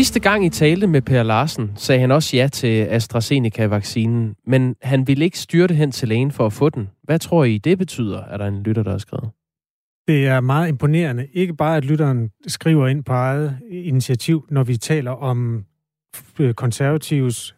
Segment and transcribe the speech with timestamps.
[0.00, 5.06] Sidste gang I talte med Per Larsen, sagde han også ja til AstraZeneca-vaccinen, men han
[5.06, 6.88] ville ikke styrte hen til lægen for at få den.
[7.02, 9.30] Hvad tror I, det betyder, er der en lytter, der har skrevet?
[10.08, 11.26] Det er meget imponerende.
[11.32, 15.64] Ikke bare, at lytteren skriver ind på eget initiativ, når vi taler om
[16.38, 17.54] øh, konservatives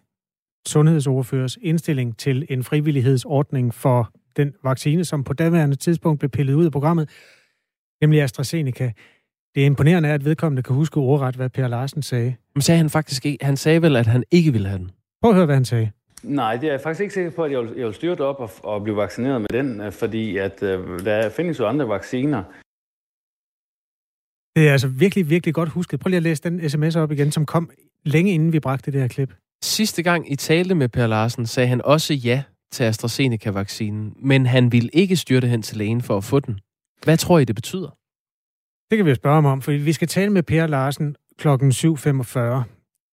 [0.69, 6.65] sundhedsordførers indstilling til en frivillighedsordning for den vaccine, som på daværende tidspunkt blev pillet ud
[6.65, 7.09] af programmet,
[8.01, 8.93] nemlig AstraZeneca.
[9.55, 12.35] Det er imponerende, at vedkommende kan huske ordret, hvad Per Larsen sagde.
[12.55, 13.45] Men sagde han faktisk ikke?
[13.45, 14.91] Han sagde vel, at han ikke ville have den?
[15.23, 15.91] Prøv at høre, hvad han sagde.
[16.23, 18.21] Nej, det er jeg faktisk ikke sikker på, at jeg vil, jeg vil styre det
[18.21, 21.89] op og, og blive vaccineret med den, øh, fordi at, øh, der findes jo andre
[21.89, 22.43] vacciner.
[24.57, 26.01] Det er altså virkelig, virkelig godt husket.
[26.01, 27.71] Prøv lige at læse den sms op igen, som kom
[28.05, 29.35] længe inden vi bragte det her klip.
[29.63, 34.73] Sidste gang I talte med Per Larsen, sagde han også ja til AstraZeneca-vaccinen, men han
[34.73, 36.59] ville ikke styrte hen til lægen for at få den.
[37.05, 37.97] Hvad tror I, det betyder?
[38.93, 41.71] Det kan vi jo spørge ham om, for vi skal tale med Per Larsen klokken
[41.71, 42.39] 7.45.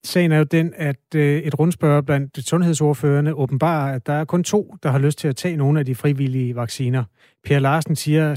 [0.03, 4.44] Sagen er jo den, at øh, et rundspørg blandt sundhedsordførende åbenbarer, at der er kun
[4.44, 7.03] to, der har lyst til at tage nogle af de frivillige vacciner.
[7.44, 8.35] Per Larsen siger,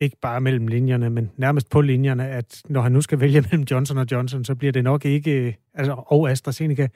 [0.00, 3.66] ikke bare mellem linjerne, men nærmest på linjerne, at når han nu skal vælge mellem
[3.70, 6.88] Johnson og Johnson, så bliver det nok ikke, øh, altså, og AstraZeneca,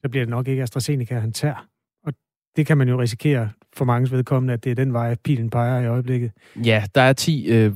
[0.00, 1.66] så bliver det nok ikke AstraZeneca, han tager.
[2.04, 2.12] Og
[2.56, 5.80] det kan man jo risikere for mange vedkommende, at det er den vej, pilen peger
[5.80, 6.32] i øjeblikket.
[6.64, 7.72] Ja, der er 10 øh,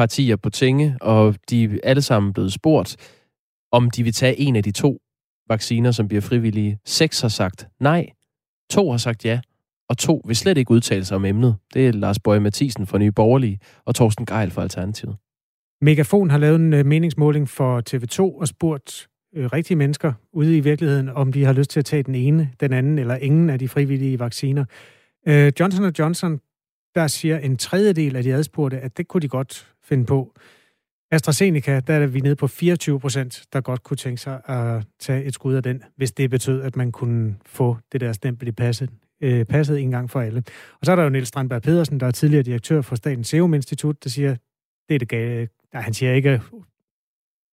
[0.00, 2.96] partier på tinge, og de er alle sammen blevet spurgt,
[3.72, 4.98] om de vil tage en af de to
[5.48, 6.78] vacciner, som bliver frivillige.
[6.84, 8.06] Seks har sagt nej,
[8.70, 9.40] to har sagt ja,
[9.88, 11.56] og to vil slet ikke udtale sig om emnet.
[11.74, 15.16] Det er Lars Bøje Mathisen fra Nye Borgerlige og Torsten Geil fra Alternativet.
[15.80, 20.60] Megafon har lavet en øh, meningsmåling for TV2 og spurgt øh, rigtige mennesker ude i
[20.60, 23.58] virkeligheden, om de har lyst til at tage den ene, den anden eller ingen af
[23.58, 24.64] de frivillige vacciner.
[25.28, 26.40] Øh, Johnson Johnson,
[26.94, 30.32] der siger en tredjedel af de adspurgte, at det kunne de godt finde på.
[31.12, 35.24] AstraZeneca, der er vi nede på 24 procent, der godt kunne tænke sig at tage
[35.24, 38.52] et skud af den, hvis det betød, at man kunne få det der stempel i
[38.52, 38.90] passet,
[39.22, 40.42] øh, passet en gang for alle.
[40.80, 43.54] Og så er der jo Niels Strandberg Pedersen, der er tidligere direktør for Statens Serum
[43.54, 44.36] Institut, der siger,
[44.88, 45.48] det er det gale.
[45.72, 46.40] Nej, han siger ikke,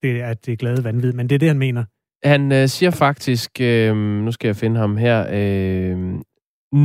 [0.02, 1.84] det er det glade vanvid, men det er det, han mener.
[2.24, 6.20] Han øh, siger faktisk, øh, nu skal jeg finde ham her, øh,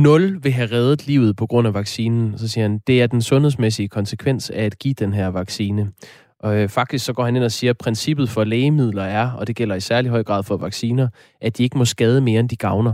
[0.01, 2.37] 0 vil have reddet livet på grund af vaccinen.
[2.37, 5.91] Så siger han, det er den sundhedsmæssige konsekvens af at give den her vaccine.
[6.39, 9.47] Og øh, faktisk så går han ind og siger, at princippet for lægemidler er, og
[9.47, 11.07] det gælder i særlig høj grad for vacciner,
[11.41, 12.93] at de ikke må skade mere, end de gavner.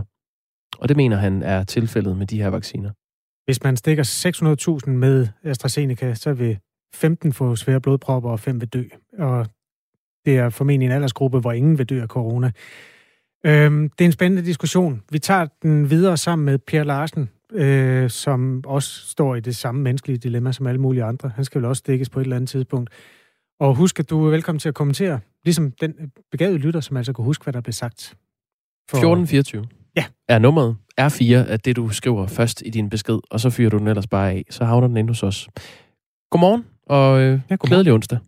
[0.78, 2.90] Og det mener han er tilfældet med de her vacciner.
[3.44, 4.04] Hvis man stikker
[4.86, 6.58] 600.000 med AstraZeneca, så vil
[6.94, 8.84] 15 få svære blodpropper, og 5 vil dø.
[9.18, 9.46] Og
[10.24, 12.50] det er formentlig en aldersgruppe, hvor ingen vil dø af corona.
[13.46, 15.02] Øhm, det er en spændende diskussion.
[15.10, 19.82] Vi tager den videre sammen med Per Larsen, øh, som også står i det samme
[19.82, 21.30] menneskelige dilemma som alle mulige andre.
[21.34, 22.90] Han skal vel også dækkes på et eller andet tidspunkt.
[23.60, 25.92] Og husk, at du er velkommen til at kommentere, ligesom den
[26.30, 28.16] begavede lytter, som altså kunne huske, hvad der blev sagt.
[28.90, 28.96] For...
[28.96, 30.04] 1424 ja.
[30.28, 30.76] er nummeret.
[31.00, 34.06] R4 er det, du skriver først i din besked, og så fyrer du den ellers
[34.06, 34.44] bare af.
[34.50, 35.48] Så havner den ind hos os.
[36.30, 37.58] Godmorgen, og øh, ja, godmorgen.
[37.68, 38.18] glædelig onsdag.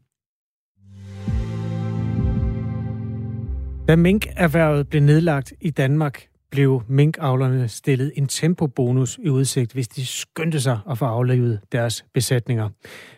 [3.93, 10.07] Da minkerhvervet blev nedlagt i Danmark, blev minkavlerne stillet en tempobonus i udsigt, hvis de
[10.07, 12.69] skyndte sig at få aflevet deres besætninger.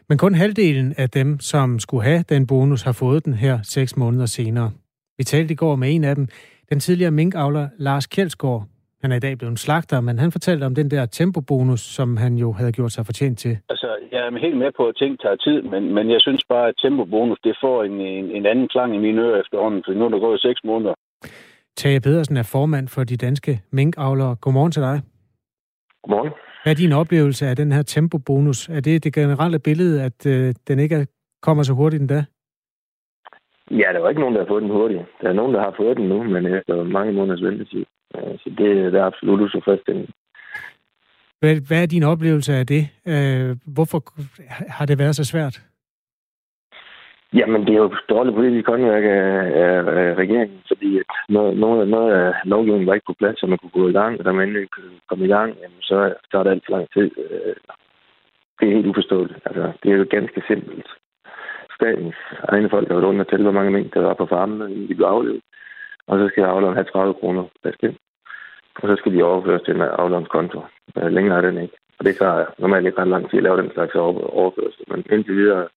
[0.09, 3.97] Men kun halvdelen af dem, som skulle have den bonus, har fået den her seks
[3.97, 4.71] måneder senere.
[5.19, 6.29] Vi talte i går med en af dem,
[6.71, 8.67] den tidligere minkavler Lars Kjeldsgaard.
[9.05, 12.17] Han er i dag blevet en slagter, men han fortalte om den der tempobonus, som
[12.17, 13.59] han jo havde gjort sig fortjent til.
[13.69, 16.69] Altså, jeg er helt med på, at ting tager tid, men, men jeg synes bare,
[16.69, 20.05] at tempobonus, det får en, en, en anden klang i mine ører efterhånden, for nu
[20.05, 20.95] er der gået seks måneder.
[21.77, 24.37] Tage Pedersen er formand for de danske minkavlere.
[24.41, 25.03] Godmorgen til dig.
[26.03, 26.33] Godmorgen.
[26.63, 28.69] Hvad er din oplevelse af den her tempobonus?
[28.69, 31.07] Er det det generelle billede, at øh, den ikke
[31.43, 32.25] kommer så hurtigt endda?
[33.71, 35.03] Ja, der er ikke nogen, der har fået den hurtigt.
[35.23, 37.85] Der er nogen, der har fået den nu, men efter mange måneders ventetid.
[38.43, 40.13] Så det, det er absolut utilfredsstillende.
[41.41, 42.83] Hvad, hvad er din oplevelse af det?
[43.07, 43.99] Øh, hvorfor
[44.69, 45.61] har det været så svært?
[47.35, 49.29] Jamen, det er jo dårligt politisk håndværk af,
[49.65, 53.47] af, af regeringen, fordi at noget, noget, noget af lovgivningen var ikke på plads, så
[53.47, 54.69] man kunne gå i gang, og da man endelig
[55.09, 57.11] komme i gang, jamen, så, så er det alt for lang tid.
[57.25, 57.57] Øh,
[58.59, 59.39] det er helt uforståeligt.
[59.47, 60.89] Altså, det er jo ganske simpelt.
[61.77, 62.15] Statens
[62.49, 64.89] egne folk har været rundt og tælle, hvor mange mængder der var på farmen, inden
[64.89, 65.43] de blev aflevet.
[66.07, 67.99] Og så skal afleveren have 30 kroner bestemt.
[68.83, 70.61] Og så skal de overføres til en aflevens konto.
[70.97, 71.77] Øh, længere er den ikke.
[71.99, 74.85] Og det tager normalt ikke ret lang tid at lave den slags overførsel.
[74.89, 75.69] Men indtil videre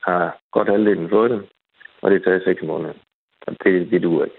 [0.00, 1.42] har godt halvdelen fået det,
[2.02, 2.94] og det tager seks måneder.
[3.46, 4.36] Og det, det duer ikke.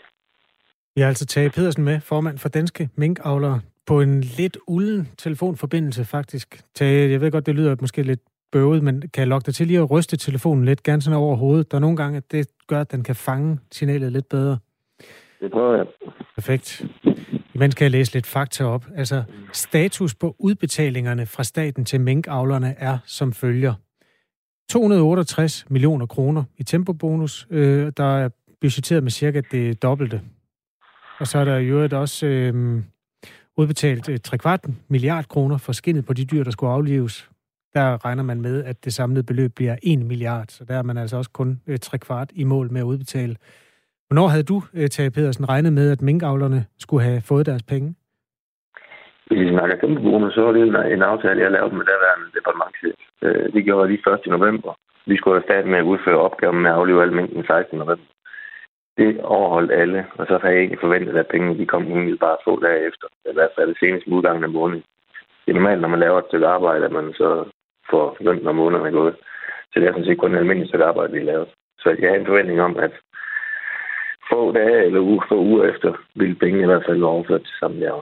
[0.96, 6.06] Vi har altså Tage Pedersen med, formand for Danske Minkavlere, på en lidt ulden telefonforbindelse
[6.06, 6.62] faktisk.
[6.75, 8.19] Tage, jeg ved godt, det lyder måske lidt
[8.51, 11.36] bøvet, men kan jeg lokke dig til lige at ryste telefonen lidt, gerne sådan over
[11.36, 11.72] hovedet?
[11.72, 14.58] Der er nogle gange, at det gør, at den kan fange signalet lidt bedre.
[15.42, 15.86] Det prøver jeg.
[16.36, 16.86] Perfekt.
[17.56, 18.86] Imens skal jeg læse lidt fakta op.
[18.96, 19.24] Altså,
[19.54, 23.74] status på udbetalingerne fra staten til minkavlerne er som følger.
[24.69, 27.48] 268 millioner kroner i tempobonus.
[27.50, 28.30] Øh, der er
[28.62, 30.22] budgetteret med cirka det dobbelte.
[31.19, 32.84] Og så er der i øvrigt også øh,
[33.58, 37.30] udbetalt øh, 3 kvart milliard kroner for skinnet på de dyr, der skulle aflives.
[37.74, 40.98] Der regner man med, at det samlede beløb bliver 1 milliard, så der er man
[40.98, 43.36] altså også kun øh, 3 kvart i mål med at udbetale.
[44.07, 47.96] Hvornår havde du, øh, Tage Pedersen, regnet med, at minkavlerne skulle have fået deres penge?
[49.28, 52.28] Hvis vi snakker kæmpe bonus, så er det en, en aftale, jeg lavede med daværende
[52.38, 52.98] departementchef.
[53.25, 54.72] Øh, det gjorde jeg lige først i november.
[55.06, 57.78] Vi skulle have startet med at udføre opgaven med at aflive alle mængden 16.
[57.80, 58.10] november.
[58.98, 61.84] Det overholdt alle, og så havde jeg ikke forventet, at pengene de kom
[62.25, 63.08] bare få dage efter.
[63.31, 64.84] I hvert fald senest udgangen af måneden.
[65.44, 67.30] Det er normalt, når man laver et stykke arbejde, at man så
[67.90, 69.16] får løn, når måneden er gået.
[69.72, 71.46] Så det er sådan set kun et almindeligt stykke arbejde, vi har.
[71.80, 72.94] Så jeg havde en forventning om, at
[74.31, 77.56] få dage eller uge, få uger efter, vil pengene i hvert fald være overført til
[77.60, 78.01] samme laver.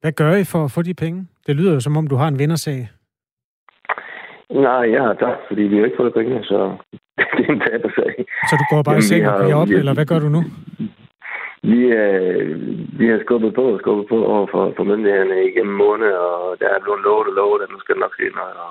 [0.00, 1.26] Hvad gør I for at få de penge?
[1.46, 2.88] Det lyder jo som om, du har en vindersag.
[4.50, 6.76] Nej, jeg har tabt, fordi vi har ikke fået pengene, så
[7.36, 8.12] det er en tabersag.
[8.50, 10.42] Så du går bare i seng og op, vi, eller hvad gør du nu?
[11.62, 12.50] Vi, øh,
[12.98, 16.68] vi har skubbet på og skubbet på over for, for myndighederne igennem måned, og der
[16.74, 18.56] er blevet lovet og lovet, at nu skal det nok ske noget.
[18.64, 18.70] Og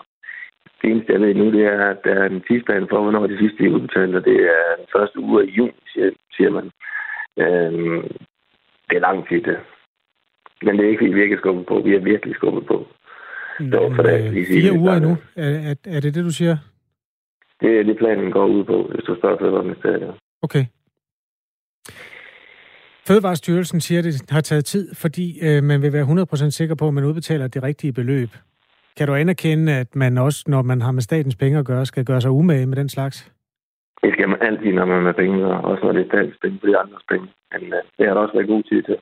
[0.81, 3.37] det eneste, jeg ved nu, det er, at der er en tidsplan for, hvornår de
[3.37, 5.81] sidste er udbetalt, og det er den første uge af juni,
[6.35, 6.71] siger, man.
[7.43, 8.01] Øhm,
[8.89, 9.59] det er lang tid, det.
[10.61, 11.81] Men det er ikke, fordi vi ikke er skubbet på.
[11.85, 12.87] Vi er virkelig skubbet på.
[13.59, 15.17] Nå, for det, øh, fire uger endnu.
[15.35, 16.57] Er, er, er det det, du siger?
[17.61, 20.13] Det er det, planen går ud på, hvis du spørger Fødevareministeriet.
[20.41, 20.65] Okay.
[23.07, 26.87] Fødevarestyrelsen siger, at det har taget tid, fordi øh, man vil være 100% sikker på,
[26.87, 28.29] at man udbetaler det rigtige beløb.
[28.99, 32.05] Kan du anerkende, at man også, når man har med statens penge at gøre, skal
[32.05, 33.15] gøre sig umage med den slags?
[34.03, 36.37] Det skal man altid, når man er med penge, og også når det er statens
[36.41, 37.27] penge, for de andres penge.
[37.51, 38.97] Men øh, det har der også været god tid til.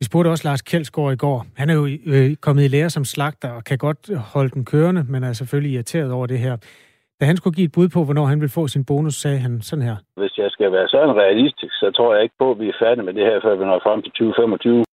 [0.00, 1.46] Vi spurgte også Lars Kjeldsgaard i går.
[1.56, 1.84] Han er jo
[2.14, 4.02] øh, kommet i lære som slagter og kan godt
[4.34, 6.56] holde den kørende, men er selvfølgelig irriteret over det her.
[7.20, 9.60] Da han skulle give et bud på, hvornår han vil få sin bonus, sagde han
[9.60, 9.96] sådan her.
[10.16, 13.04] Hvis jeg skal være sådan realistisk, så tror jeg ikke på, at vi er færdige
[13.04, 14.84] med det her, før vi når frem til 2025.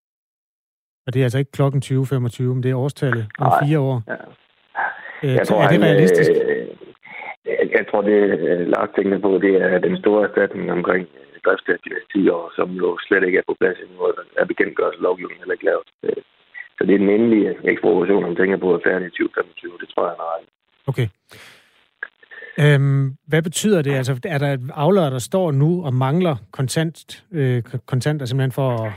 [1.07, 3.59] Og det er altså ikke klokken 2025, men det er årstallet om Nej.
[3.63, 4.04] fire år.
[4.07, 4.18] Ja.
[5.24, 6.31] Øh, jeg tror, er det realistisk?
[6.31, 6.68] Øh,
[7.45, 8.19] jeg, jeg tror, det
[8.74, 11.07] Lars tænker på, det er den store erstatning omkring
[11.48, 14.45] første af de 10 år, som jo slet ikke er på plads endnu, og er
[14.51, 15.89] bekendtgørelse lovgivningen heller ikke lavet.
[16.04, 16.21] Øh,
[16.77, 19.71] så det er den endelige ekspropriation, man tænker på, at færdig i 2025.
[19.81, 20.45] Det tror jeg er ret.
[20.92, 21.07] Okay.
[22.63, 23.94] Øhm, hvad betyder det?
[23.94, 28.92] Altså, er der aflører, der står nu og mangler kontant, øh, kontanter simpelthen for at,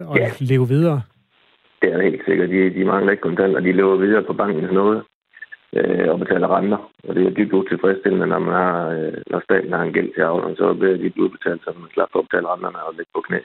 [0.00, 0.30] at ja.
[0.40, 1.02] leve videre?
[1.82, 2.50] Det er helt sikkert.
[2.50, 3.60] De, de mangler ikke kontanter.
[3.60, 5.02] De lever videre på bankens noget
[5.76, 6.90] øh, og betaler renter.
[7.08, 10.20] Og det er dybt utilfredsstillende, når, man har, øh, når staten har en gæld til
[10.20, 13.38] avlerne, så bliver de udbetalt, så man slapper at betale renterne og lægge på knæ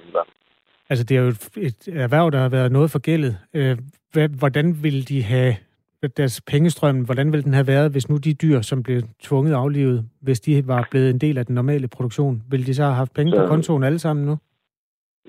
[0.90, 1.28] Altså, det er jo
[1.68, 3.38] et erhverv, der har været noget for gældet.
[3.54, 3.78] Øh,
[4.40, 5.56] hvordan vil de have
[6.18, 10.06] deres pengestrøm, hvordan ville den have været, hvis nu de dyr, som blev tvunget aflivet,
[10.22, 13.14] hvis de var blevet en del af den normale produktion, ville de så have haft
[13.14, 14.38] penge så, på kontoen alle sammen nu?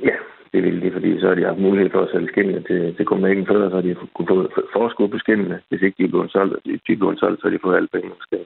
[0.02, 0.16] Ja,
[0.56, 3.04] det ville de, fordi så har de haft mulighed for at sælge skindene til, til
[3.08, 4.38] Copenhagen før, så de kunne få
[4.76, 5.56] forskud på skindene.
[5.68, 8.14] Hvis ikke de er blevet solgt, de, de blevet solgt, så de fået alle pengene
[8.20, 8.38] måske.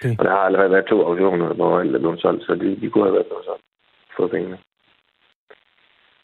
[0.00, 0.14] Okay.
[0.18, 2.90] Og der har allerede været to auktioner, hvor alle er blevet solgt, så de, de
[2.90, 3.64] kunne have været blevet solgt
[4.16, 4.58] for pengene.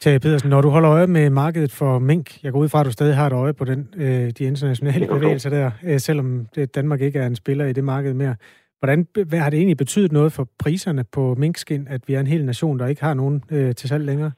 [0.00, 2.86] Tage Pedersen, når du holder øje med markedet for mink, jeg går ud fra, at
[2.86, 7.00] du stadig har et øje på den, øh, de internationale bevægelser der, øh, selvom Danmark
[7.00, 8.34] ikke er en spiller i det marked mere.
[8.78, 12.26] Hvordan hvad har det egentlig betydet noget for priserne på minkskin, at vi er en
[12.26, 14.32] hel nation, der ikke har nogen øh, til salg længere?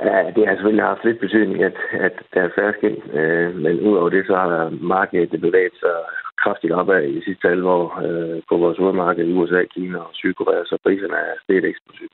[0.00, 1.76] Ja, det har selvfølgelig haft lidt betydning, at,
[2.06, 5.96] at der er færre skin, øh, men udover det, så har markedet bevæget sig
[6.42, 10.10] kraftigt opad i de sidste 12 år øh, på vores hovedmarked i USA, Kina og
[10.12, 12.12] Sydkorea, så priserne er steget eksplosivt.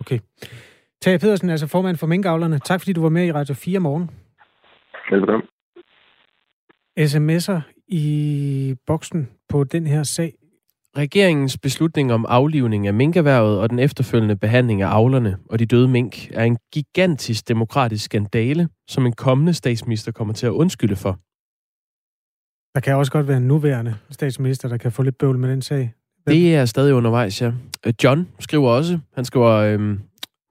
[0.00, 0.18] Okay.
[1.00, 2.58] Tage Pedersen, altså formand for Minkavlerne.
[2.58, 4.10] Tak fordi du var med i Radio 4 morgen.
[5.10, 5.48] Velkommen.
[6.98, 10.32] SMS'er i boksen på den her sag.
[10.96, 15.88] Regeringens beslutning om aflivning af minkerhvervet og den efterfølgende behandling af avlerne og de døde
[15.88, 21.18] mink er en gigantisk demokratisk skandale, som en kommende statsminister kommer til at undskylde for.
[22.74, 25.62] Der kan også godt være en nuværende statsminister, der kan få lidt bøvl med den
[25.62, 25.92] sag.
[26.24, 26.34] Hvem?
[26.36, 27.52] Det er stadig undervejs, ja.
[28.04, 30.00] John skriver også, han skriver, øhm,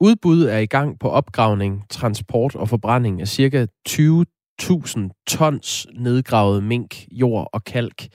[0.01, 3.67] Udbud er i gang på opgravning, transport og forbrænding af ca.
[3.89, 8.07] 20.000 tons nedgravet mink, jord og kalk.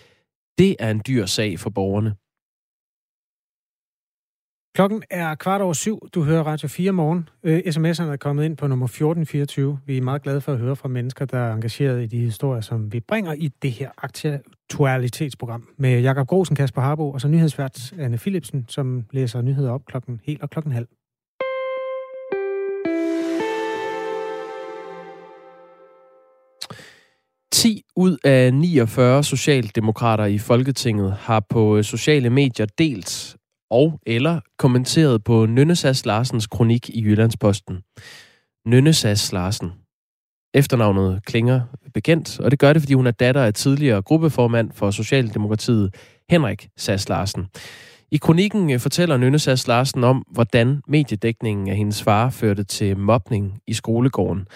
[0.59, 2.15] Det er en dyr sag for borgerne.
[4.77, 6.09] Klokken er kvart over syv.
[6.15, 7.29] Du hører Radio 4 morgen.
[7.43, 9.81] Øh, sms'erne er kommet ind på nummer 1424.
[9.87, 12.61] Vi er meget glade for at høre fra mennesker, der er engageret i de historier,
[12.61, 15.69] som vi bringer i det her aktualitetsprogram.
[15.77, 20.21] Med Jakob Grosen, Kasper Harbo og så nyhedsvært Anne Philipsen, som læser nyheder op klokken
[20.25, 20.87] helt og klokken halv.
[27.55, 33.37] 10 ud af 49 socialdemokrater i Folketinget har på øh, sociale medier delt
[33.71, 37.79] og eller kommenteret på Nynnesas Larsens kronik i Jyllandsposten.
[38.67, 39.73] Nynnesas Larsen.
[40.55, 41.61] Efternavnet klinger
[41.95, 45.95] bekendt, og det gør det, fordi hun er datter af tidligere gruppeformand for Socialdemokratiet,
[46.31, 47.47] Henrik Sass Larsen.
[48.11, 52.99] I kronikken øh, fortæller Nynne Sass Larsen om, hvordan mediedækningen af hendes far førte til
[52.99, 54.47] mobning i skolegården.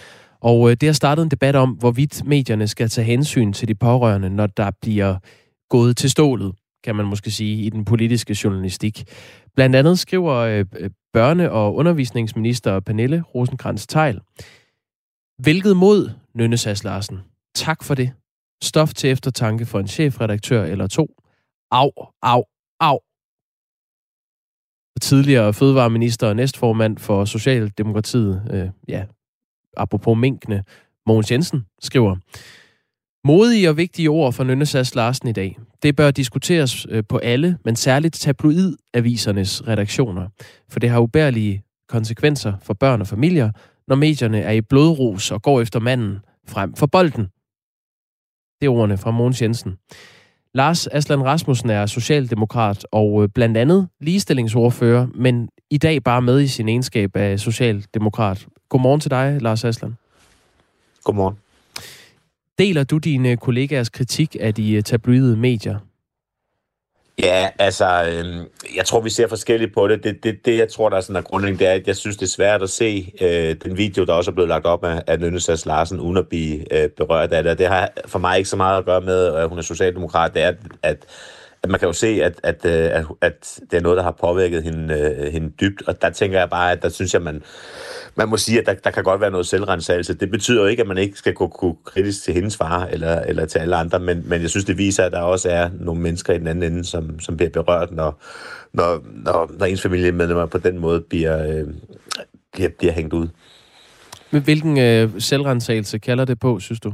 [0.41, 3.75] Og øh, det har startet en debat om, hvorvidt medierne skal tage hensyn til de
[3.75, 5.17] pårørende, når der bliver
[5.71, 6.53] gået til stålet,
[6.85, 9.05] kan man måske sige, i den politiske journalistik.
[9.55, 14.21] Blandt andet skriver øh, øh børne- og undervisningsminister Pernille rosenkrantz teil
[15.39, 17.21] Hvilket mod, Nynne Sass Larsen.
[17.55, 18.13] Tak for det.
[18.63, 21.07] Stof til eftertanke for en chefredaktør eller to.
[21.71, 21.91] Au,
[22.23, 22.45] au,
[22.81, 22.99] au.
[25.01, 29.05] Tidligere fødevareminister og næstformand for Socialdemokratiet, øh, ja,
[29.77, 30.65] apropos minkene,
[31.07, 32.17] Mogens Jensen, skriver,
[33.25, 35.59] Modige og vigtige ord for Nynnesas Larsen i dag.
[35.83, 40.29] Det bør diskuteres øh, på alle, men særligt tabloidavisernes redaktioner,
[40.69, 43.51] for det har ubærlige konsekvenser for børn og familier,
[43.89, 47.29] når medierne er i blodrus og går efter manden frem for bolden.
[48.61, 49.77] Det er ordene fra Mogens Jensen.
[50.55, 56.41] Lars Aslan Rasmussen er socialdemokrat og øh, blandt andet ligestillingsordfører, men i dag bare med
[56.41, 58.47] i sin egenskab af socialdemokrat.
[58.69, 59.97] Godmorgen til dig, Lars Aslan.
[61.05, 61.37] Godmorgen.
[62.59, 65.79] Deler du dine kollegaers kritik af de øh, tabloide medier?
[67.23, 68.47] Ja, altså, øh,
[68.77, 70.05] jeg tror, vi ser forskelligt på det.
[70.05, 72.17] Det, det, det jeg tror, der er sådan en grundlæggende, det er, at jeg synes,
[72.17, 75.03] det er svært at se øh, den video, der også er blevet lagt op af,
[75.07, 77.59] af Nynnesas Larsen, uden at blive øh, berørt af det.
[77.59, 80.35] Det har for mig ikke så meget at gøre med, at hun er socialdemokrat.
[80.35, 81.07] Det er, at,
[81.63, 84.17] at man kan jo se, at, at, øh, at, at det er noget, der har
[84.21, 85.83] påvirket hende, øh, hende dybt.
[85.87, 87.43] Og der tænker jeg bare, at der synes jeg, man
[88.19, 90.15] man må sige, at der, der kan godt være noget selvrensagelse.
[90.15, 93.21] Det betyder jo ikke, at man ikke skal gå, gå kritisk til hendes far eller,
[93.21, 96.03] eller til alle andre, men, men jeg synes, det viser, at der også er nogle
[96.03, 98.23] mennesker i den anden ende, som, som bliver berørt, når,
[98.73, 101.67] når, når, når ens familiemedlemmer på den måde bliver, øh,
[102.53, 103.29] bliver, bliver hængt ud.
[104.31, 106.93] Men hvilken øh, selvrensagelse kalder det på, synes du?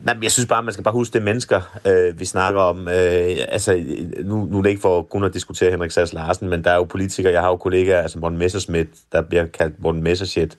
[0.00, 2.88] Nej, men jeg synes bare, man skal bare huske, det mennesker, øh, vi snakker om.
[2.88, 3.84] Øh, altså,
[4.24, 6.76] nu, nu er det ikke for kun at diskutere Henrik Sass Larsen, men der er
[6.76, 10.56] jo politikere, jeg har jo kollegaer, altså Morten Messerschmidt, der bliver kaldt Morten Messerschmidt,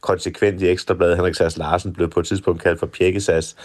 [0.00, 3.56] konsekvent i Ekstrabladet, Henrik Sass Larsen blev på et tidspunkt kaldt for Pjekkesass.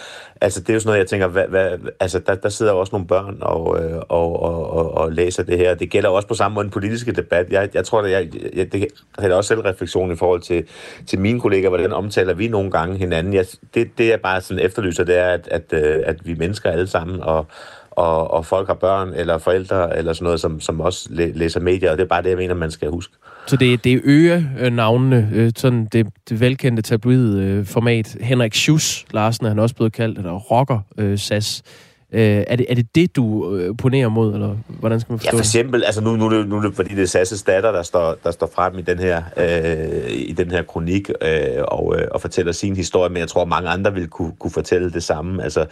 [0.42, 2.92] Altså, det er jo sådan noget, jeg tænker, hvad, hvad, altså, der, der sidder også
[2.92, 5.76] nogle børn og, øh, og, og, og, og læser det her.
[5.76, 7.48] Det gælder også på samme måde den politiske debat.
[7.50, 10.68] Jeg, jeg tror, at jeg, jeg, det er også selv refleksion i forhold til,
[11.08, 13.34] til mine kollegaer, hvordan omtaler vi nogle gange hinanden.
[13.34, 16.72] Jeg, det, det er bare sådan efterlyser, det er, at, at, øh, at vi mennesker
[16.72, 17.48] alle sammen, og,
[17.92, 21.92] og, og folk har børn eller forældre eller sådan noget, som, som også læser medier,
[21.92, 23.14] og det er bare det, jeg mener, man skal huske.
[23.48, 28.16] Så det, det øger øh, navnene, øh, sådan det, det velkendte tabloid-format.
[28.20, 31.62] Øh, Henrik Schuss Larsen er han også blevet kaldt, eller rocker-sas.
[31.66, 31.72] Øh,
[32.12, 35.38] er, det, er det det, du øh, ponerer mod, eller hvordan skal man forstå Ja,
[35.38, 37.84] for eksempel, altså nu, nu, nu, nu er det fordi, det er Sasses datter, der
[37.84, 42.08] står, der står frem i den her, øh, i den her kronik øh, og, øh,
[42.12, 45.44] og fortæller sin historie, men jeg tror, mange andre vil kunne, kunne fortælle det samme.
[45.44, 45.66] Altså,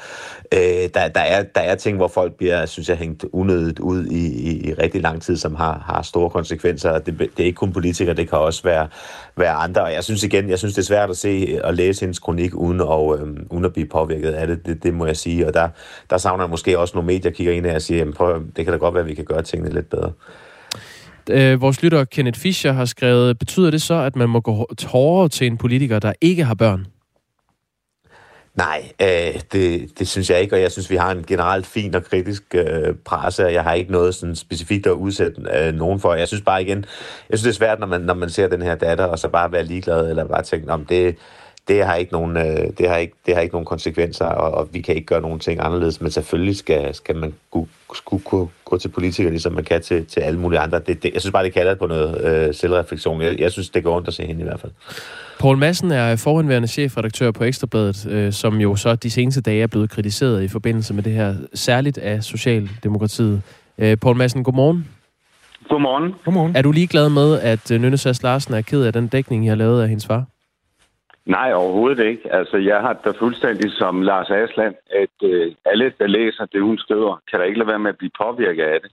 [0.53, 0.60] øh,
[0.93, 4.27] der, der, er, der er ting, hvor folk bliver, synes jeg, hængt unødigt ud i,
[4.27, 7.00] i, i rigtig lang tid, som har, har store konsekvenser.
[7.00, 8.88] Det, det er ikke kun politikere, det kan også være,
[9.38, 9.81] være andre.
[9.81, 12.55] Og jeg synes igen, jeg synes, det er svært at se og læse hendes kronik,
[12.55, 14.65] uden at, øh, uden at blive påvirket af det.
[14.65, 15.48] Det, det må jeg sige.
[15.48, 15.67] Og der,
[16.10, 18.74] der savner jeg måske også nogle medier kigger ind og siger, jamen prøv, det kan
[18.74, 20.12] da godt være, at vi kan gøre tingene lidt bedre.
[21.29, 25.29] Øh, vores lytter Kenneth Fischer har skrevet, betyder det så, at man må gå hårdere
[25.29, 26.88] til en politiker, der ikke har børn?
[28.55, 31.95] Nej, øh, det, det synes jeg ikke, og jeg synes, vi har en generelt fin
[31.95, 36.00] og kritisk øh, presse, og jeg har ikke noget sådan specifikt at udsætte øh, nogen
[36.00, 36.13] for.
[36.13, 36.86] Jeg synes bare igen,
[37.29, 39.27] jeg synes det er svært, når man, når man ser den her datter, og så
[39.27, 41.15] bare være ligeglad, eller bare tænke, om det,
[41.69, 44.69] det har ikke nogen, øh, det har ikke, det har ikke nogen konsekvenser, og, og
[44.71, 48.47] vi kan ikke gøre nogen ting anderledes, men selvfølgelig skal, skal man kunne, skulle kunne
[48.65, 50.79] gå til politikere, ligesom man kan til, til alle mulige andre.
[50.79, 53.21] Det, det, jeg synes bare, det kalder på noget øh, selvreflektion.
[53.21, 54.71] Jeg, jeg synes, det går ondt at se hende i hvert fald.
[55.39, 59.67] Poul Madsen er forhenværende chefredaktør på Ekstrabladet, øh, som jo så de seneste dage er
[59.67, 63.41] blevet kritiseret i forbindelse med det her, særligt af Socialdemokratiet.
[63.77, 64.88] Øh, Poul Madsen, godmorgen.
[65.69, 66.13] Godmorgen.
[66.25, 66.55] Godmorgen.
[66.55, 69.51] Er du ligeglad med, at øh, Nynne Sass Larsen er ked af den dækning, jeg
[69.51, 70.25] har lavet af hendes far?
[71.36, 72.33] Nej, overhovedet ikke.
[72.33, 76.77] Altså, jeg har da fuldstændig som Lars Asland, at øh, alle, der læser det, hun
[76.77, 78.91] skriver, kan da ikke lade være med at blive påvirket af det.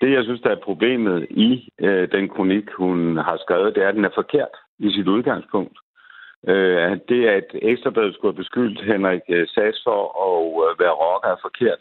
[0.00, 3.88] Det, jeg synes, der er problemet i øh, den kronik, hun har skrevet, det er,
[3.88, 5.78] at den er forkert i sit udgangspunkt.
[6.48, 11.28] Øh, det, at Ekstrabladet skulle have beskyldt Henrik øh, Sass for at øh, være rocker,
[11.28, 11.80] er forkert.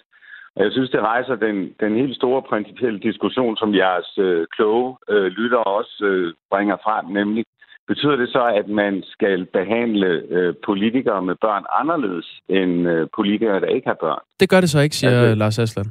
[0.55, 4.97] Og jeg synes, det rejser den, den helt store principielle diskussion, som jeres øh, kloge
[5.09, 7.45] øh, lytter også øh, bringer frem, nemlig
[7.87, 13.59] betyder det så, at man skal behandle øh, politikere med børn anderledes end øh, politikere,
[13.59, 14.23] der ikke har børn?
[14.39, 15.85] Det gør det så ikke, siger altså, Lars Aslan.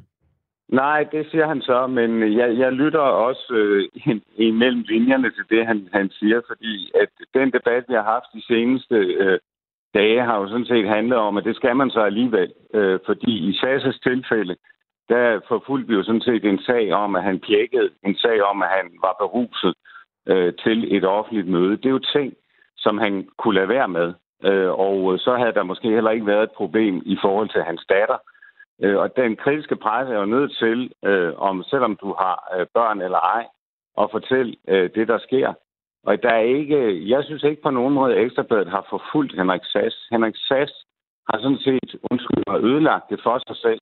[0.69, 4.17] Nej, det siger han så, men jeg, jeg lytter også øh,
[4.49, 8.43] imellem linjerne til det, han, han siger, fordi at den debat, vi har haft de
[8.47, 9.39] seneste øh,
[9.95, 12.53] dage, har jo sådan set handlet om, at det skal man så alligevel.
[12.75, 14.57] Øh, fordi i SAS' tilfælde,
[15.09, 18.63] der forfulgte vi jo sådan set en sag om, at han pjækkede, en sag om,
[18.63, 19.96] at han var beruset øh,
[20.27, 21.77] Øh, til et offentligt møde.
[21.77, 22.35] Det er jo ting,
[22.77, 24.15] som han kunne lade være med.
[24.45, 27.63] Øh, og øh, så havde der måske heller ikke været et problem i forhold til
[27.63, 28.19] hans datter,
[28.83, 32.67] Øh, og den kritiske presse er jo nødt til, øh, om selvom du har øh,
[32.75, 33.47] børn eller ej,
[33.99, 35.53] at fortælle øh, det, der sker.
[36.05, 39.65] Og der er ikke, jeg synes ikke på nogen måde, at Ekstrabladet har forfulgt Henrik
[39.65, 39.97] Sass.
[40.11, 40.73] Henrik Sass
[41.31, 43.81] har sådan set, undskyld mig, ødelagt det for sig selv.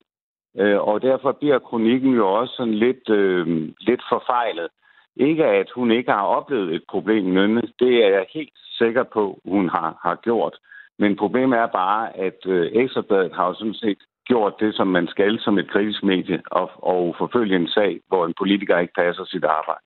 [0.59, 3.47] Øh, og derfor bliver kronikken jo også sådan lidt, øh,
[3.81, 4.69] lidt forfejlet.
[5.17, 7.63] Ikke at hun ikke har oplevet et problem, Nynne.
[7.79, 10.55] Det er jeg helt sikker på, hun har, har gjort.
[10.99, 15.07] Men problemet er bare, at øh, Ekstrabladet har jo sådan set gjort det, som man
[15.07, 19.25] skal som et kritisk medie, og, og forfølge en sag, hvor en politiker ikke passer
[19.25, 19.85] sit arbejde.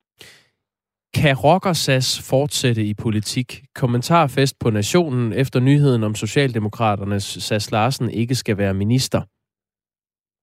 [1.15, 3.63] Kan Rockersas fortsætte i politik?
[3.75, 9.21] Kommentarfest på Nationen efter nyheden om Socialdemokraternes Sas Larsen ikke skal være minister.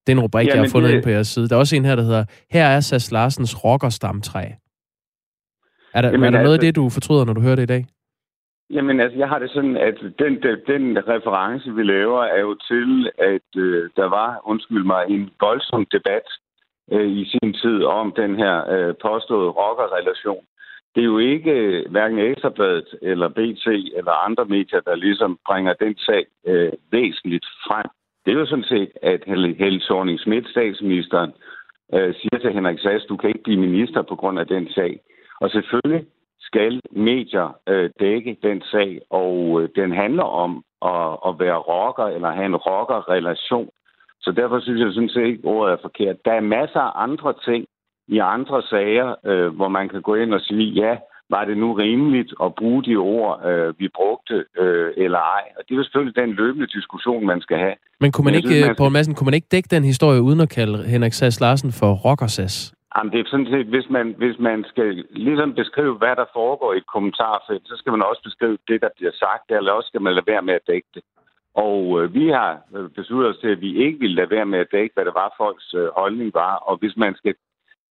[0.08, 0.96] Det er en rubrik, jeg har fundet det...
[0.96, 1.50] ind på jeres side.
[1.50, 4.46] Der er også en her, der hedder, her er Sas Larsens rockerstamtræ.
[5.96, 6.68] Er der, Jamen, er der noget altså...
[6.68, 7.86] af det, du fortryder, når du hører det i dag?
[8.70, 12.56] Jamen altså, jeg har det sådan, at den, den, den reference, vi laver, er jo
[12.70, 16.28] til, at øh, der var, undskyld mig, en voldsom debat
[16.92, 20.44] øh, i sin tid om den her øh, påståede rockerrelation.
[20.96, 23.66] Det er jo ikke øh, hverken Ekstrabladet eller BT
[23.98, 27.88] eller andre medier, der ligesom bringer den sag øh, væsentligt frem.
[28.26, 31.32] Det er jo sådan set, at Helle thorning Schmidt, statsministeren,
[31.94, 35.00] øh, siger til Henrik Sass, du kan ikke blive minister på grund af den sag.
[35.42, 36.06] Og selvfølgelig
[36.40, 42.08] skal medier øh, dække den sag, og øh, den handler om at, at være rocker
[42.16, 43.70] eller have en rockerrelation.
[44.22, 46.26] Så derfor synes jeg sådan set ikke, ordet er forkert.
[46.26, 47.66] Der er masser af andre ting
[48.08, 50.98] i andre sager, øh, hvor man kan gå ind og sige, ja,
[51.30, 55.44] var det nu rimeligt at bruge de ord, øh, vi brugte, øh, eller ej?
[55.58, 57.76] Og det er jo selvfølgelig den løbende diskussion, man skal have.
[58.00, 58.92] Men kunne man ikke, synes, man skal...
[58.92, 62.75] Madsen, kunne man ikke dække den historie uden at kalde Henrik Sass Larsen for rockersas?
[62.98, 66.74] Jamen, det er sådan set, hvis man, hvis man skal ligesom beskrive, hvad der foregår
[66.74, 70.02] i et kommentarfelt, så skal man også beskrive det, der bliver sagt, eller også skal
[70.02, 71.04] man lade være med at dække det.
[71.56, 74.60] Og øh, vi har øh, besluttet os til, at vi ikke vil lade være med
[74.60, 76.56] at dække, hvad det var, folks øh, holdning var.
[76.56, 77.36] Og hvis man skal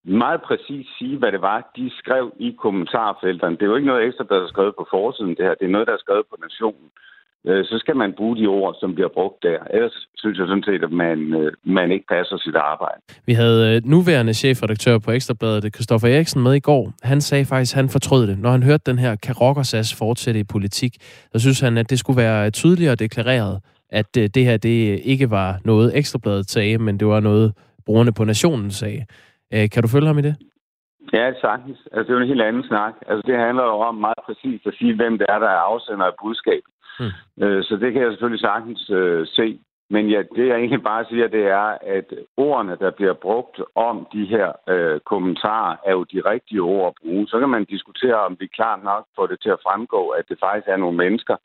[0.05, 3.57] meget præcis sige, hvad det var, de skrev i kommentarfelterne.
[3.57, 5.55] Det er jo ikke noget ekstra, der er skrevet på forsiden, det her.
[5.55, 6.91] Det er noget, der er skrevet på Nationen.
[7.49, 9.59] Øh, så skal man bruge de ord, som bliver brugt der.
[9.71, 13.01] Ellers synes jeg sådan set, at man, øh, man ikke passer sit arbejde.
[13.27, 16.93] Vi havde øh, nuværende chefredaktør på Ekstrabladet, Christoffer Eriksen, med i går.
[17.03, 18.39] Han sagde faktisk, at han fortrød det.
[18.39, 20.93] Når han hørte den her Karokkersas fortsætte i politik,
[21.33, 25.59] så synes han, at det skulle være tydeligere deklareret, at det her det ikke var
[25.65, 27.53] noget Ekstrabladet sagde, men det var noget
[27.87, 29.05] brugerne på Nationen sagde.
[29.73, 30.37] Kan du følge ham i det?
[31.13, 31.79] Ja, sagtens.
[31.93, 32.95] Altså, det er jo en helt anden snak.
[33.09, 36.07] Altså, det handler jo om meget præcist at sige, hvem det er, der er afsender
[36.07, 36.74] af budskabet.
[37.01, 37.45] Mm.
[37.45, 39.59] Øh, så det kan jeg selvfølgelig sagtens øh, se.
[39.91, 44.07] Men ja, det jeg egentlig bare siger, det er, at ordene, der bliver brugt om
[44.13, 47.29] de her øh, kommentarer, er jo de rigtige ord at bruge.
[47.29, 50.39] Så kan man diskutere, om vi klart nok får det til at fremgå, at det
[50.45, 51.37] faktisk er nogle mennesker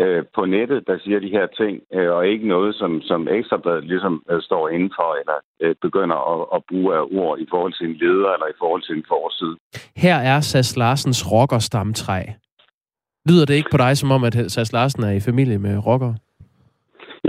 [0.00, 3.84] øh, på nettet, der siger de her ting, øh, og ikke noget, som, som Ekstrabladet
[3.84, 7.86] ligesom øh, står indenfor, eller øh, begynder at, at bruge af ord i forhold til
[7.90, 9.56] en leder, eller i forhold til en forside.
[9.96, 12.20] Her er Sas Larsens rockerstamtræ.
[13.28, 16.14] Lyder det ikke på dig som om, at Sas Larsen er i familie med rockere?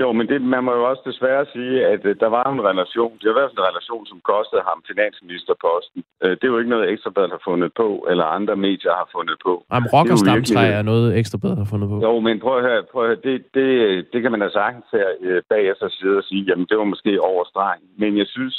[0.01, 3.13] Jo, men det, man må jo også desværre sige, at uh, der var en relation.
[3.19, 5.99] Det har været en relation, som kostede ham finansministerposten.
[6.23, 9.37] Uh, det er jo ikke noget, Ekstrabladet har fundet på, eller andre medier har fundet
[9.45, 9.53] på.
[9.73, 11.97] Jamen, rockerstamtræ er, er noget, Ekstrabladet har fundet på.
[12.07, 13.21] Jo, men prøv at høre, prøv at høre.
[13.27, 13.67] Det, det,
[14.13, 17.21] det kan man da sagtens her uh, bagefter sidde og sige, jamen det var måske
[17.21, 17.77] over streg.
[18.01, 18.55] Men jeg synes,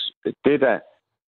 [0.47, 0.77] det der,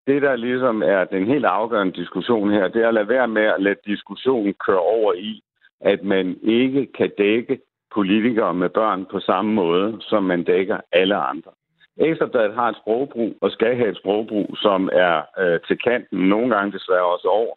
[0.07, 3.47] det der ligesom er den helt afgørende diskussion her, det er at lade være med
[3.57, 5.42] at lade diskussionen køre over i,
[5.81, 7.59] at man ikke kan dække
[7.95, 11.51] politikere med børn på samme måde, som man dækker alle andre.
[11.97, 16.55] Ekstrabladet har et sprogbrug og skal have et sprogbrug, som er øh, til kanten, nogle
[16.55, 17.55] gange desværre også over.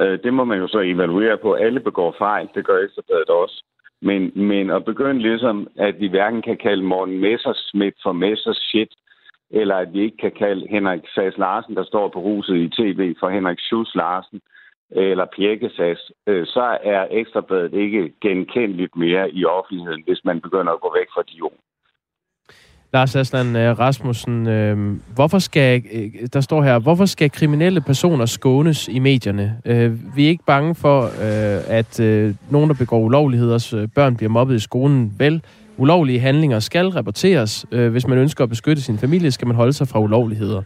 [0.00, 1.52] Øh, det må man jo så evaluere på.
[1.52, 3.64] Alle begår fejl, det gør Ekstrabladet også.
[4.02, 8.92] Men, men at begynde ligesom, at vi hverken kan kalde Morten Messerschmidt for Messershit,
[9.50, 13.14] eller at vi ikke kan kalde Henrik Sass Larsen, der står på huset i tv,
[13.20, 14.40] for Henrik Schuss Larsen,
[14.94, 20.72] Øh, eller Pjekkesas, øh, så er Ekstrabladet ikke genkendeligt mere i offentligheden, hvis man begynder
[20.72, 21.60] at gå væk fra de ord.
[22.92, 28.26] Lars Aslan øh, Rasmussen, øh, hvorfor skal, øh, der står her, hvorfor skal kriminelle personer
[28.26, 29.60] skånes i medierne?
[29.64, 34.16] Øh, vi er ikke bange for, øh, at øh, nogen, der begår ulovligheder, øh, børn
[34.16, 35.12] bliver mobbet i skolen.
[35.18, 35.42] Vel,
[35.76, 37.66] ulovlige handlinger skal rapporteres.
[37.72, 40.62] Øh, hvis man ønsker at beskytte sin familie, skal man holde sig fra ulovligheder.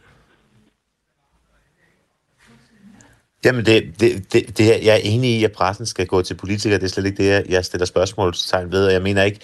[3.45, 6.79] Jamen, det, det, det, det, jeg er enig i, at pressen skal gå til politikere.
[6.79, 8.87] Det er slet ikke det, jeg stiller spørgsmålstegn ved.
[8.87, 9.41] Og jeg mener ikke,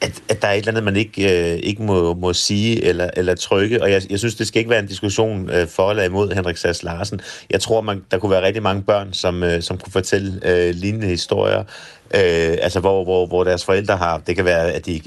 [0.00, 3.10] at, at der er et eller andet, man ikke, øh, ikke må, må sige eller,
[3.16, 3.82] eller trykke.
[3.82, 6.56] Og jeg, jeg synes, det skal ikke være en diskussion øh, for eller imod Henrik
[6.56, 7.20] Sass Larsen.
[7.50, 10.74] Jeg tror, man, der kunne være rigtig mange børn, som, øh, som kunne fortælle øh,
[10.74, 11.64] lignende historier.
[12.14, 15.00] Øh, altså hvor, hvor, hvor deres forældre har, det kan være, at de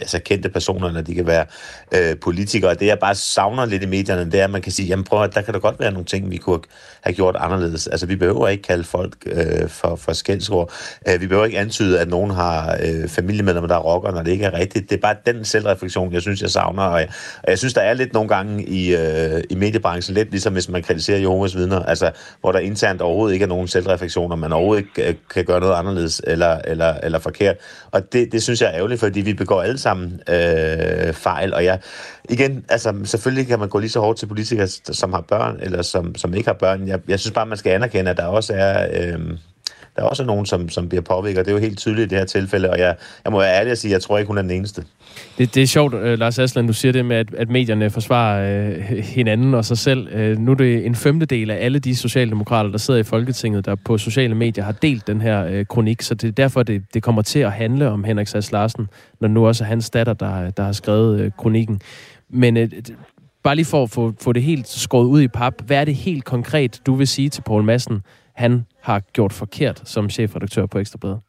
[0.00, 1.46] altså kendte personer, eller de kan være
[1.94, 2.74] øh, politikere.
[2.74, 5.22] Det jeg bare savner lidt i medierne, det er, at man kan sige, jamen prøv
[5.22, 6.60] at der kan der godt være nogle ting, vi kunne
[7.00, 7.86] have gjort anderledes.
[7.86, 10.72] Altså vi behøver ikke kalde folk øh, for, for skældsord.
[11.08, 14.56] Øh, vi behøver ikke antyde, at nogen har øh, familiemedlemmer, der rocker, når det ikke
[14.56, 14.90] er rigtigt.
[14.90, 16.82] Det er bare den selvreflektion, jeg synes, jeg savner.
[16.82, 17.08] Og jeg,
[17.42, 20.68] og jeg synes, der er lidt nogle gange i, øh, i mediebranchen, lidt ligesom hvis
[20.68, 24.52] man kritiserer Jehovas vidner, altså hvor der internt overhovedet ikke er nogen selvreflektion, og man
[24.52, 27.56] overhovedet ikke øh, kan gøre noget anderledes, eller eller, eller, eller forkert.
[27.90, 31.54] Og det, det synes jeg er ærgerligt, fordi vi begår alle sammen øh, fejl.
[31.54, 31.80] Og jeg,
[32.30, 35.82] igen, altså selvfølgelig kan man gå lige så hårdt til politikere, som har børn, eller
[35.82, 36.88] som, som ikke har børn.
[36.88, 38.88] Jeg, jeg synes bare, man skal anerkende, at der også er...
[38.92, 39.38] Øh,
[39.98, 42.08] der er også nogen, som, som bliver påvirket, og det er jo helt tydeligt i
[42.08, 44.38] det her tilfælde, og jeg, jeg må være ærlig at sige, jeg tror ikke, hun
[44.38, 44.84] er den eneste.
[45.38, 48.66] Det, det er sjovt, øh, Lars Aslan, du siger det med, at, at medierne forsvarer
[48.68, 50.08] øh, hinanden og sig selv.
[50.12, 53.74] Øh, nu er det en femtedel af alle de socialdemokrater, der sidder i Folketinget, der
[53.74, 57.02] på sociale medier har delt den her øh, kronik, så det er derfor, det, det
[57.02, 58.88] kommer til at handle om Henrik Sass Larsen,
[59.20, 61.80] når nu også er hans datter, der, der har skrevet øh, kronikken.
[62.30, 62.68] Men øh,
[63.42, 65.94] bare lige for at få, få det helt skåret ud i pap, hvad er det
[65.94, 68.02] helt konkret, du vil sige til Poul Madsen,
[68.38, 71.27] han har gjort forkert som chefredaktør på Ekstrabladet?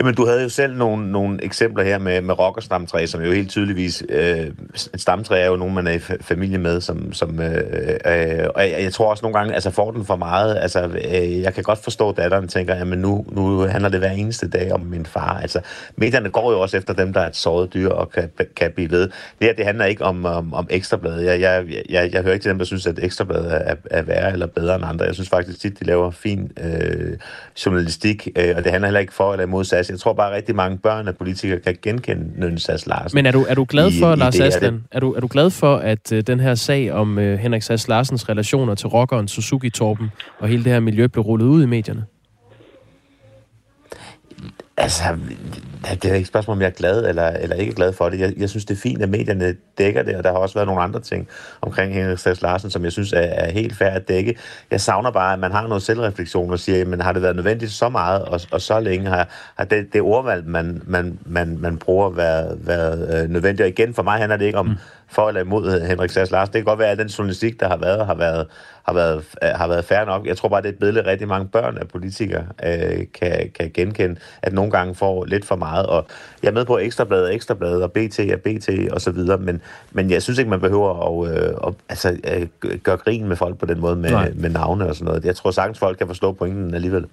[0.00, 3.50] Jamen, du havde jo selv nogle, nogle eksempler her med, med rockerstamtræ, som jo helt
[3.50, 4.02] tydeligvis...
[4.08, 4.46] Øh,
[4.94, 7.12] et stamtræ er jo nogen, man er i familie med, som...
[7.12, 7.58] som øh,
[8.06, 10.56] øh, og jeg, jeg tror også nogle gange, altså får den for meget...
[10.56, 14.10] Altså, øh, jeg kan godt forstå, at datteren tænker, jamen nu, nu handler det hver
[14.10, 15.38] eneste dag om min far.
[15.40, 15.60] Altså,
[15.96, 18.90] medierne går jo også efter dem, der er et såret dyr og kan, kan blive
[18.90, 19.02] ved.
[19.02, 21.24] Det her, det handler ikke om, om, om ekstrabladet.
[21.24, 24.32] Jeg, jeg, jeg, jeg hører ikke til dem, der synes, at ekstrabladet er, er værre
[24.32, 25.04] eller bedre end andre.
[25.04, 27.18] Jeg synes faktisk tit, de laver fin øh,
[27.66, 29.90] journalistik, øh, og det handler heller ikke for eller imod SAS.
[29.90, 33.16] Jeg tror bare, at rigtig mange børn af politikere kan genkende Sass Larsen.
[33.16, 35.50] Men er du, er du glad for, i, Lars Aslan, er du, er du glad
[35.50, 39.70] for, at uh, den her sag om uh, Henrik Sass Larsens relationer til rockeren Suzuki
[39.70, 42.04] Torben og hele det her miljø blev rullet ud i medierne?
[44.76, 45.04] Altså,
[45.90, 48.20] det er ikke et spørgsmål, om jeg er glad eller, eller ikke glad for det.
[48.20, 50.66] Jeg, jeg synes, det er fint, at medierne dækker det, og der har også været
[50.66, 51.28] nogle andre ting
[51.60, 54.36] omkring Henrik Stads Larsen, som jeg synes er, er helt fair at dække.
[54.70, 57.72] Jeg savner bare, at man har noget selvreflektion og siger, men har det været nødvendigt
[57.72, 59.08] så meget og, og så længe?
[59.08, 63.60] Har, har det, det ordvalg, man, man, man, man bruger, været, været øh, nødvendigt?
[63.60, 64.76] Og igen, for mig handler det ikke om, mm
[65.14, 66.52] for eller imod Henrik Sass Larsen.
[66.52, 68.46] Det kan godt være, at den journalistik, der har været, har været,
[68.82, 70.26] har været, øh, har været fair nok.
[70.26, 73.70] Jeg tror bare, det er et billede, rigtig mange børn af politikere øh, kan, kan
[73.74, 75.86] genkende, at nogle gange får lidt for meget.
[75.86, 76.06] Og
[76.42, 80.10] jeg er med på Ekstrabladet, Ekstrabladet og BT og BT og så videre, men, men
[80.10, 83.66] jeg synes ikke, man behøver at, øh, at altså, øh, gøre grin med folk på
[83.66, 85.24] den måde med, med navne og sådan noget.
[85.24, 87.06] Jeg tror sagtens, folk kan forstå pointen alligevel.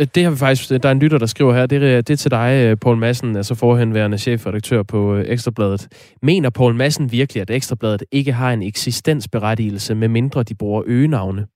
[0.00, 2.10] Øh, det har vi faktisk, der er en lytter, der skriver her, det er, det
[2.10, 5.82] er til dig, øh, Paul Madsen, altså forhenværende chefredaktør på øh, Ekstrabladet.
[6.22, 11.46] Mener Paul Madsen virkelig, at Ekstrabladet ikke har en eksistensberettigelse, med mindre de bruger øgenavne?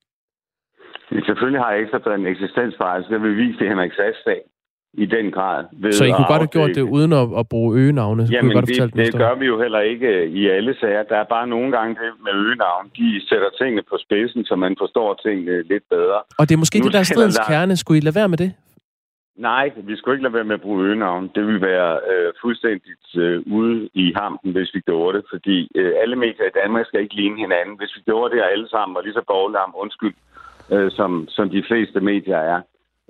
[1.26, 3.14] Selvfølgelig har Ekstrabladet en eksistensberettigelse.
[3.14, 4.40] Det vil vise i Henrik Sass sag
[4.94, 5.64] i den grad.
[5.72, 8.26] Ved så I kunne godt have gjort det uden at, at bruge øgenavne?
[8.26, 10.74] Så Jamen, kunne I godt det, det gør vi jo heller ikke øh, i alle
[10.80, 11.02] sager.
[11.02, 12.90] Der er bare nogle gange det med øgenavn.
[12.96, 16.18] De sætter tingene på spidsen, så man forstår tingene lidt bedre.
[16.38, 17.44] Og det er måske nu det der stridens der...
[17.44, 17.76] kerne.
[17.76, 18.52] Skulle I lade være med det?
[19.36, 21.30] Nej, vi skulle ikke lade være med at bruge øgenavn.
[21.34, 25.24] Det ville være øh, fuldstændigt øh, ude i hampen, hvis vi gjorde det.
[25.30, 27.74] Fordi øh, alle medier i Danmark skal ikke ligne hinanden.
[27.78, 30.14] Hvis vi gjorde det, og alle sammen var lige så borgerlam, undskyld,
[30.72, 32.60] øh, som, som de fleste medier er,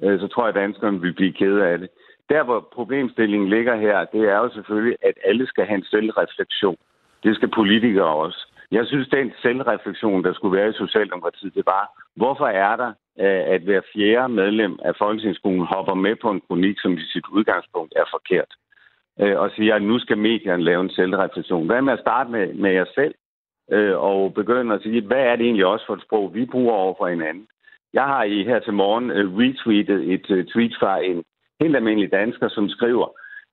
[0.02, 1.88] øh, så tror jeg, at danskerne vil blive kede af det.
[2.28, 6.76] Der, hvor problemstillingen ligger her, det er jo selvfølgelig, at alle skal have en selvreflektion.
[7.24, 8.40] Det skal politikere også.
[8.70, 11.84] Jeg synes, den selvreflektion, der skulle være i Socialdemokratiet, det var,
[12.16, 16.76] hvorfor er der, øh, at hver fjerde medlem af Folketingsskolen hopper med på en kronik,
[16.80, 18.50] som i sit udgangspunkt er forkert,
[19.20, 21.66] øh, og siger, at nu skal medierne lave en selvreflektion.
[21.66, 23.14] Hvad med at starte med, med jer selv,
[23.72, 26.74] øh, og begynde at sige, hvad er det egentlig også for et sprog, vi bruger
[26.74, 27.46] over for hinanden?
[27.92, 31.24] Jeg har i her til morgen uh, retweetet et uh, tweet fra en
[31.60, 33.08] helt almindelig dansker, som skriver,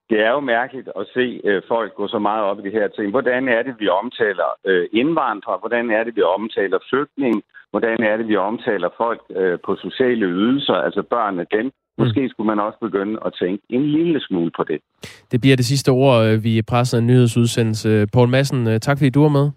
[0.10, 2.88] det er jo mærkeligt at se øh, folk gå så meget op i det her
[2.88, 3.10] ting.
[3.10, 5.58] Hvordan er det, vi omtaler øh, indvandrere?
[5.64, 7.42] Hvordan er det, vi omtaler flygtninge?
[7.74, 11.72] Hvordan er det, vi omtaler folk øh, på sociale ydelser, altså børnene dem?
[11.98, 14.80] Måske skulle man også begynde at tænke en lille smule på det.
[15.32, 18.08] Det bliver det sidste ord, øh, vi presser en nyhedsudsendelse.
[18.14, 19.52] Poul Madsen, øh, tak fordi du var med.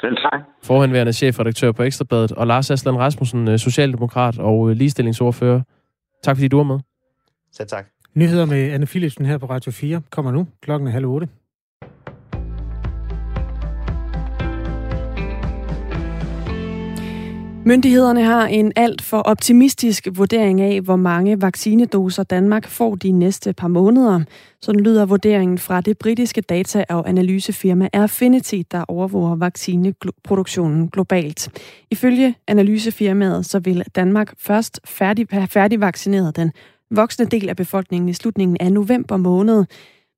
[0.00, 0.40] Selv tak.
[0.62, 5.60] Forhenværende chefredaktør på Ekstrabladet, og Lars Aslan Rasmussen, øh, socialdemokrat og ligestillingsordfører.
[6.24, 6.78] Tak fordi du var med.
[7.52, 7.86] Selv tak.
[8.14, 10.46] Nyheder med Anne Philipsen her på Radio 4 kommer nu.
[10.62, 11.28] Klokken er halv otte.
[17.66, 23.52] Myndighederne har en alt for optimistisk vurdering af, hvor mange vaccinedoser Danmark får de næste
[23.52, 24.20] par måneder.
[24.62, 31.48] Sådan lyder vurderingen fra det britiske data- og analysefirma Affinity, der overvåger vaccineproduktionen globalt.
[31.90, 36.52] Ifølge analysefirmaet så vil Danmark først færdig, have færdigvaccineret den
[36.90, 39.64] voksne del af befolkningen i slutningen af november måned.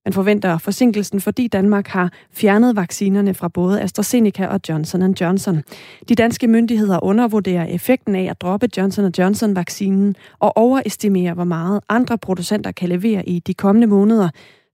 [0.05, 5.63] Man forventer forsinkelsen, fordi Danmark har fjernet vaccinerne fra både AstraZeneca og Johnson Johnson.
[6.09, 12.19] De danske myndigheder undervurderer effekten af at droppe Johnson Johnson-vaccinen og overestimerer, hvor meget andre
[12.19, 14.29] producenter kan levere i de kommende måneder,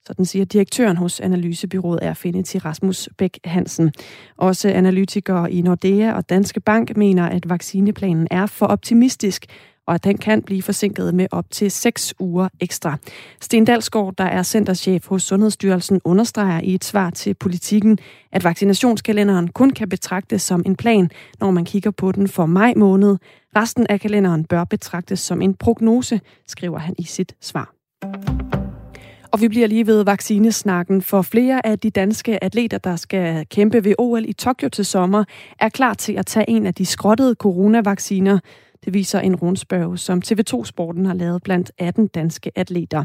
[0.07, 3.93] sådan siger direktøren hos analysebyrået Affinity Rasmus Bæk Hansen.
[4.37, 9.47] Også analytikere i Nordea og Danske Bank mener, at vaccineplanen er for optimistisk,
[9.87, 12.97] og at den kan blive forsinket med op til 6 uger ekstra.
[13.41, 17.99] Sten Dalsgaard, der er centerchef hos Sundhedsstyrelsen, understreger i et svar til politikken,
[18.33, 22.73] at vaccinationskalenderen kun kan betragtes som en plan, når man kigger på den for maj
[22.77, 23.17] måned.
[23.57, 27.73] Resten af kalenderen bør betragtes som en prognose, skriver han i sit svar.
[29.33, 33.85] Og vi bliver lige ved vaccinesnakken, for flere af de danske atleter, der skal kæmpe
[33.85, 35.25] ved OL i Tokyo til sommer,
[35.61, 38.39] er klar til at tage en af de skrottede coronavacciner.
[38.85, 43.05] Det viser en rundspørg, som TV2 Sporten har lavet blandt 18 danske atleter.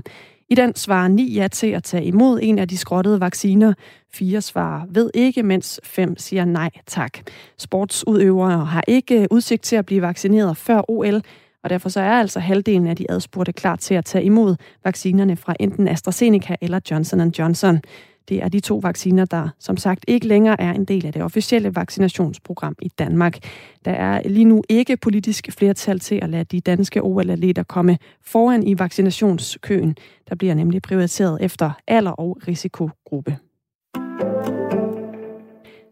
[0.49, 3.73] I den svarer 9 ja til at tage imod en af de skrottede vacciner.
[4.13, 7.17] Fire svarer ved ikke, mens fem siger nej tak.
[7.57, 11.21] Sportsudøvere har ikke udsigt til at blive vaccineret før OL,
[11.63, 15.35] og derfor så er altså halvdelen af de adspurgte klar til at tage imod vaccinerne
[15.35, 17.81] fra enten AstraZeneca eller Johnson Johnson.
[18.29, 21.23] Det er de to vacciner, der som sagt ikke længere er en del af det
[21.23, 23.37] officielle vaccinationsprogram i Danmark.
[23.85, 28.67] Der er lige nu ikke politisk flertal til at lade de danske OL-atleter komme foran
[28.67, 29.95] i vaccinationskøen.
[30.29, 33.37] Der bliver nemlig prioriteret efter alder og risikogruppe.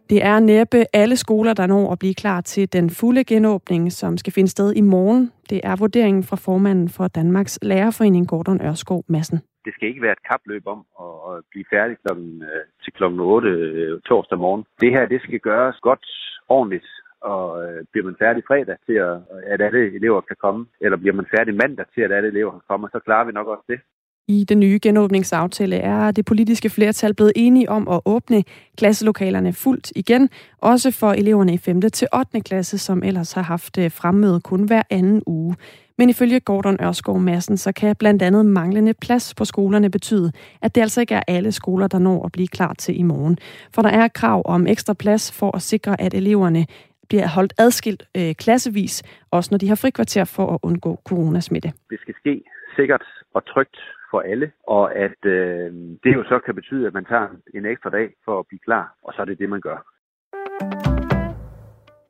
[0.09, 4.17] Det er næppe alle skoler, der når at blive klar til den fulde genåbning, som
[4.17, 5.31] skal finde sted i morgen.
[5.49, 10.17] Det er vurderingen fra formanden for Danmarks Lærerforening, Gordon Ørskov Madsen det skal ikke være
[10.17, 14.63] et kapløb om at, blive færdig klokken, øh, til klokken 8 øh, torsdag morgen.
[14.81, 16.05] Det her, det skal gøres godt,
[16.49, 16.89] ordentligt,
[17.21, 19.15] og øh, bliver man færdig fredag til, at,
[19.53, 22.67] at alle elever kan komme, eller bliver man færdig mandag til, at alle elever kan
[22.69, 23.79] komme, så klarer vi nok også det.
[24.27, 28.43] I den nye genåbningsaftale er det politiske flertal blevet enige om at åbne
[28.77, 31.81] klasselokalerne fuldt igen, også for eleverne i 5.
[31.81, 32.41] til 8.
[32.41, 35.55] klasse, som ellers har haft fremmøde kun hver anden uge.
[35.99, 40.31] Men ifølge Gordon Ørskov Madsen, så kan blandt andet manglende plads på skolerne betyde,
[40.61, 43.37] at det altså ikke er alle skoler, der når at blive klar til i morgen.
[43.75, 46.65] For der er krav om ekstra plads for at sikre, at eleverne
[47.09, 51.69] bliver holdt adskilt øh, klassevis, også når de har frikvarter for at undgå coronasmitte.
[51.89, 52.43] Det skal ske
[52.75, 53.77] sikkert og trygt
[54.11, 55.71] for alle, og at øh,
[56.03, 58.95] det jo så kan betyde, at man tager en ekstra dag for at blive klar,
[59.03, 59.98] og så er det det, man gør.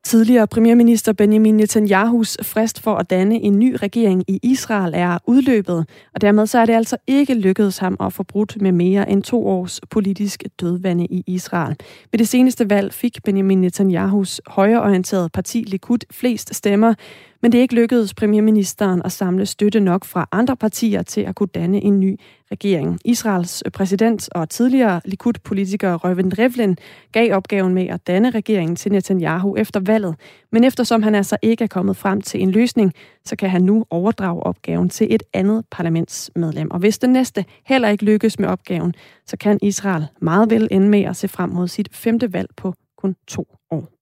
[0.09, 5.85] Tidligere premierminister Benjamin Netanyahus frist for at danne en ny regering i Israel er udløbet,
[6.13, 9.23] og dermed så er det altså ikke lykkedes ham at få brudt med mere end
[9.23, 11.75] to års politisk dødvande i Israel.
[12.11, 16.93] Ved det seneste valg fik Benjamin Netanyahus højreorienterede parti Likud flest stemmer,
[17.41, 21.35] men det er ikke lykkedes premierministeren at samle støtte nok fra andre partier til at
[21.35, 22.19] kunne danne en ny
[22.51, 22.99] regering.
[23.05, 26.77] Israels øh, præsident og tidligere Likud-politiker Reuven Rivlin
[27.11, 30.15] gav opgaven med at danne regeringen til Netanyahu efter valget,
[30.51, 32.93] men eftersom han altså ikke er kommet frem til en løsning,
[33.25, 36.71] så kan han nu overdrage opgaven til et andet parlamentsmedlem.
[36.71, 38.93] Og hvis den næste heller ikke lykkes med opgaven,
[39.25, 42.73] så kan Israel meget vel ende med at se frem mod sit femte valg på
[42.97, 43.98] kun to år.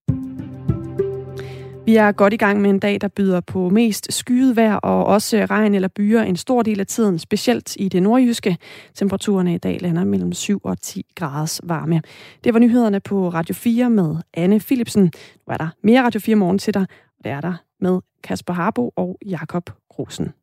[1.87, 5.05] Vi er godt i gang med en dag, der byder på mest skyet vejr og
[5.05, 8.57] også regn eller byer en stor del af tiden, specielt i det nordjyske.
[8.93, 12.01] Temperaturerne i dag lander mellem 7 og 10 graders varme.
[12.43, 15.03] Det var nyhederne på Radio 4 med Anne Philipsen.
[15.03, 16.85] Nu er der mere Radio 4 morgen til dig,
[17.17, 19.69] og det er der med Kasper Harbo og Jakob
[19.99, 20.33] Rosen.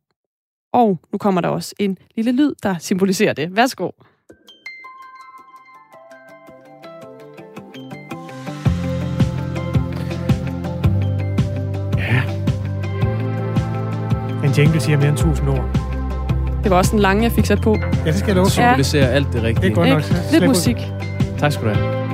[0.72, 3.57] Og nu kommer der også en lille lyd, der symboliserer det.
[3.57, 3.90] Værsgo.
[14.59, 15.64] Jingle siger mere end 1000 ord.
[16.62, 17.77] Det var også den lange, jeg fik sat på.
[18.05, 18.51] Ja, det skal jeg love.
[18.51, 19.71] Symboliserer alt det rigtige.
[19.71, 20.03] Det er godt nok.
[20.33, 20.77] Lidt musik.
[21.38, 22.05] Tak skal du have.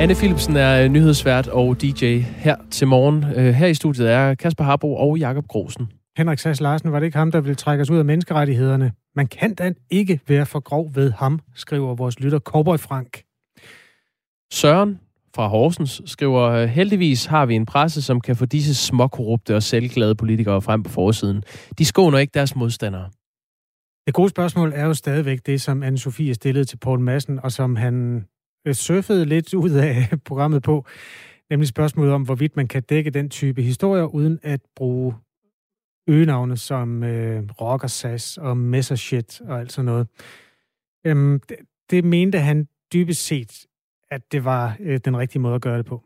[0.00, 3.24] Anne Philipsen er øh, nyhedsvært og DJ her til morgen.
[3.36, 5.88] Øh, Her i studiet er Kasper Harbo og Jakob Grosen.
[6.16, 8.92] Henrik Sass Larsen, var det ikke ham, der ville trække os ud af menneskerettighederne?
[9.16, 13.22] Man kan da ikke være for grov ved ham, skriver vores lytter Cowboy Frank.
[14.52, 14.98] Søren
[15.36, 19.62] fra Horsens skriver, øh, heldigvis har vi en presse, som kan få disse småkorrupte og
[19.62, 21.42] selvglade politikere frem på forsiden.
[21.78, 23.10] De skåner ikke deres modstandere.
[24.06, 27.52] Det gode spørgsmål er jo stadigvæk det, som anne Sofie stillede til Poul Madsen, og
[27.52, 28.24] som han
[28.66, 30.86] øh, surfede lidt ud af programmet på,
[31.50, 35.14] nemlig spørgsmålet om, hvorvidt man kan dække den type historier, uden at bruge
[36.08, 40.06] øgenavne som øh, Rocker Sass og Messershit og alt sådan noget.
[41.06, 41.56] Øhm, det,
[41.90, 43.66] det mente han dybest set,
[44.14, 46.02] at det var øh, den rigtige måde at gøre det på.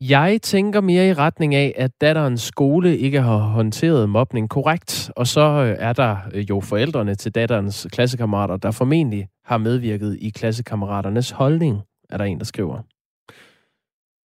[0.00, 5.26] Jeg tænker mere i retning af, at datterens skole ikke har håndteret mobning korrekt, og
[5.26, 10.30] så øh, er der øh, jo forældrene til datterens klassekammerater, der formentlig har medvirket i
[10.30, 12.82] klassekammeraternes holdning, er der en, der skriver.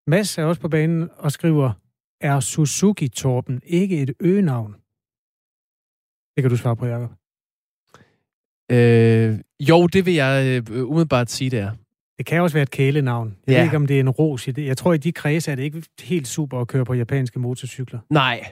[0.09, 1.71] Mads er også på banen og skriver,
[2.21, 4.71] er Suzuki-Torben ikke et øgenavn?
[6.35, 7.11] Det kan du svare på, Jacob.
[8.71, 11.82] Øh, jo, det vil jeg øh, umiddelbart sige, det er.
[12.17, 13.36] Det kan også være et kælenavn.
[13.47, 13.58] Jeg Ja.
[13.58, 14.65] ved ikke, om det er en ros i det.
[14.65, 17.99] Jeg tror, i de kredse er det ikke helt super at køre på japanske motorcykler.
[18.10, 18.45] Nej.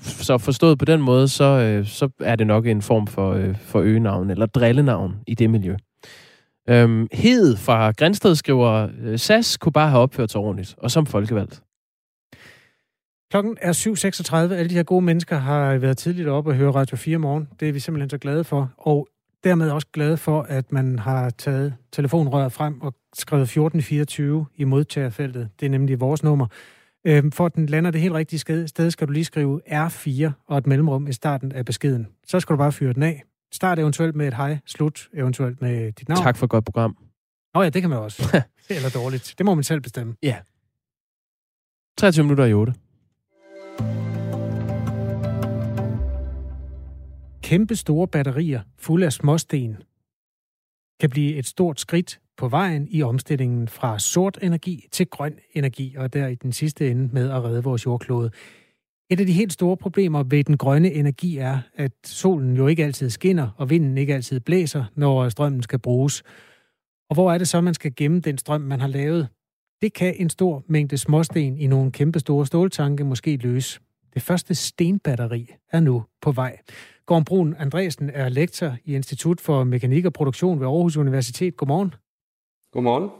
[0.00, 3.56] Så forstået på den måde, så, øh, så er det nok en form for, øh,
[3.58, 5.76] for øgenavn, eller drillenavn i det miljø.
[6.68, 11.06] Øhm, Hed fra Grænsted skriver, øh, SAS kunne bare have opført sig ordentligt, og som
[11.06, 11.62] folkevalgt.
[13.30, 14.54] Klokken er 7.36.
[14.56, 17.48] Alle de her gode mennesker har været tidligt oppe og høre Radio 4 morgen.
[17.60, 18.70] Det er vi simpelthen så glade for.
[18.78, 19.08] Og
[19.44, 25.48] dermed også glade for, at man har taget telefonrøret frem og skrevet 1424 i modtagerfeltet.
[25.60, 26.46] Det er nemlig vores nummer.
[27.06, 30.58] Øhm, For at den lander det helt rigtige sted, skal du lige skrive R4 og
[30.58, 32.06] et mellemrum i starten af beskeden.
[32.26, 33.22] Så skal du bare fyre den af.
[33.52, 36.22] Start eventuelt med et hej, slut eventuelt med dit navn.
[36.22, 36.96] Tak for et godt program.
[37.54, 38.42] Nå ja, det kan man også.
[38.70, 39.34] Eller dårligt.
[39.38, 40.14] Det må man selv bestemme.
[41.98, 42.74] 23 minutter i 8.
[47.52, 49.76] kæmpe store batterier fulde af småsten
[51.00, 55.94] kan blive et stort skridt på vejen i omstillingen fra sort energi til grøn energi,
[55.98, 58.30] og der i den sidste ende med at redde vores jordklode.
[59.10, 62.84] Et af de helt store problemer ved den grønne energi er, at solen jo ikke
[62.84, 66.22] altid skinner, og vinden ikke altid blæser, når strømmen skal bruges.
[67.10, 69.28] Og hvor er det så, man skal gemme den strøm, man har lavet?
[69.82, 73.80] Det kan en stor mængde småsten i nogle kæmpe store ståltanke måske løse.
[74.14, 76.58] Det første stenbatteri er nu på vej.
[77.06, 81.56] Gorm Brun Andresen er lektor i Institut for Mekanik og Produktion ved Aarhus Universitet.
[81.56, 81.94] Godmorgen.
[82.72, 83.10] Godmorgen.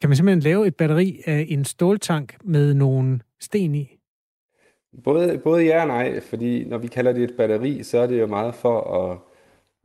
[0.00, 3.96] Kan man simpelthen lave et batteri af en ståltank med nogle sten i?
[5.04, 8.20] Både, både ja og nej, fordi når vi kalder det et batteri, så er det
[8.20, 9.18] jo meget for at,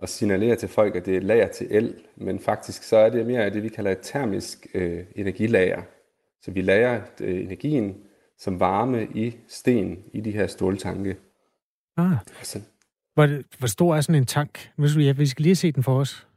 [0.02, 3.10] at signalere til folk, at det er et lager til el, men faktisk så er
[3.10, 5.82] det mere det, vi kalder et termisk øh, energilager.
[6.42, 7.96] Så vi lager øh, energien
[8.40, 11.18] som varme i sten i de her ståltanke.
[11.98, 12.18] Ah.
[12.38, 12.60] Altså,
[13.14, 14.72] Hvor, hvor stor er sådan en tank?
[14.76, 16.28] Hvis vi, ja, vi skal lige se den for os.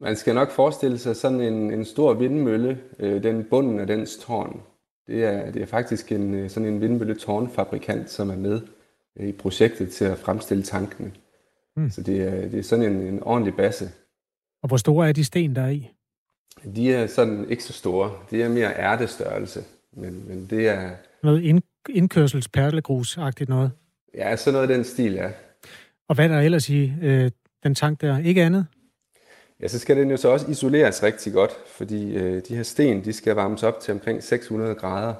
[0.00, 4.16] man skal nok forestille sig sådan en, en stor vindmølle, øh, den bunden af dens
[4.16, 4.60] tårn.
[5.06, 8.60] Det er, det er faktisk en, øh, sådan en vindmølletårnfabrikant, som er med
[9.20, 11.12] øh, i projektet til at fremstille tankene.
[11.76, 11.90] Hmm.
[11.90, 13.90] Så det er, det er sådan en, en ordentlig basse.
[14.62, 15.90] Og hvor store er de sten, der er i?
[16.76, 18.12] De er sådan ikke så store.
[18.30, 19.64] De er mere ærtestørrelse.
[19.92, 20.90] Men, men det er
[21.24, 23.70] Noget ind, indkørsels perlegrus-agtigt noget.
[24.14, 25.30] ja, sådan noget af den stil, ja.
[26.08, 27.30] Og hvad er der ellers i øh,
[27.62, 28.18] den tank der?
[28.18, 28.66] Ikke andet?
[29.60, 33.04] Ja, så skal den jo så også isoleres rigtig godt, fordi øh, de her sten,
[33.04, 35.14] de skal varmes op til omkring 600 grader,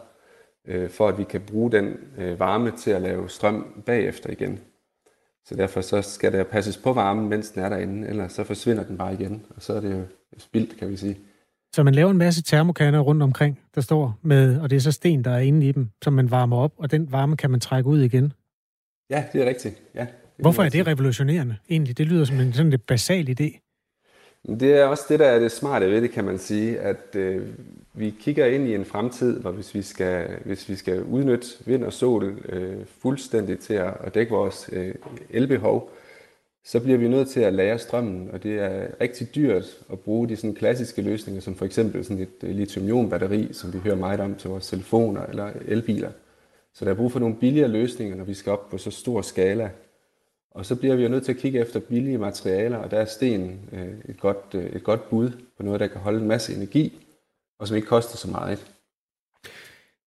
[0.68, 4.60] øh, for at vi kan bruge den øh, varme til at lave strøm bagefter igen.
[5.44, 8.84] Så derfor så skal der passes på varmen, mens den er derinde, ellers så forsvinder
[8.84, 10.02] den bare igen, og så er det jo
[10.38, 11.18] spildt, kan vi sige.
[11.74, 14.92] Så man laver en masse termokanner rundt omkring, der står med, og det er så
[14.92, 17.60] sten, der er inde i dem, som man varmer op, og den varme kan man
[17.60, 18.32] trække ud igen.
[19.10, 19.82] Ja, det er rigtigt.
[19.94, 21.56] Ja, det Hvorfor er det revolutionerende?
[21.70, 23.60] Egentlig, det lyder som en sådan lidt basal idé.
[24.60, 27.46] Det er også det, der er det smarte ved det, kan man sige, at øh,
[27.94, 31.84] vi kigger ind i en fremtid, hvor hvis vi skal, hvis vi skal udnytte vind
[31.84, 34.94] og sol øh, fuldstændig til at, at dække vores øh,
[35.30, 35.90] elbehov,
[36.64, 40.28] så bliver vi nødt til at lære strømmen, og det er rigtig dyrt at bruge
[40.28, 44.20] de sådan klassiske løsninger, som for eksempel sådan et øh, lithium-ion-batteri, som vi hører meget
[44.20, 46.10] om til vores telefoner eller elbiler.
[46.74, 49.22] Så der er brug for nogle billigere løsninger, når vi skal op på så stor
[49.22, 49.70] skala.
[50.50, 53.04] Og så bliver vi jo nødt til at kigge efter billige materialer, og der er
[53.04, 56.54] sten øh, et, godt, øh, et godt bud på noget, der kan holde en masse
[56.54, 57.06] energi,
[57.58, 58.73] og som ikke koster så meget.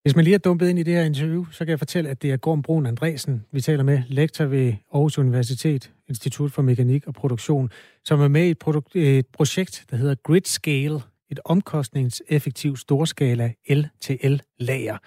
[0.08, 2.22] Hvis man lige er dumpet ind i det her interview, så kan jeg fortælle, at
[2.22, 7.08] det er Gorm Brun Andresen, vi taler med, lektor ved Aarhus Universitet, Institut for Mekanik
[7.08, 7.70] og Produktion,
[8.04, 11.00] som er med i et, produkt, et projekt, der hedder Grid Scale,
[11.30, 14.98] et omkostningseffektivt storskala L-til-L-lager.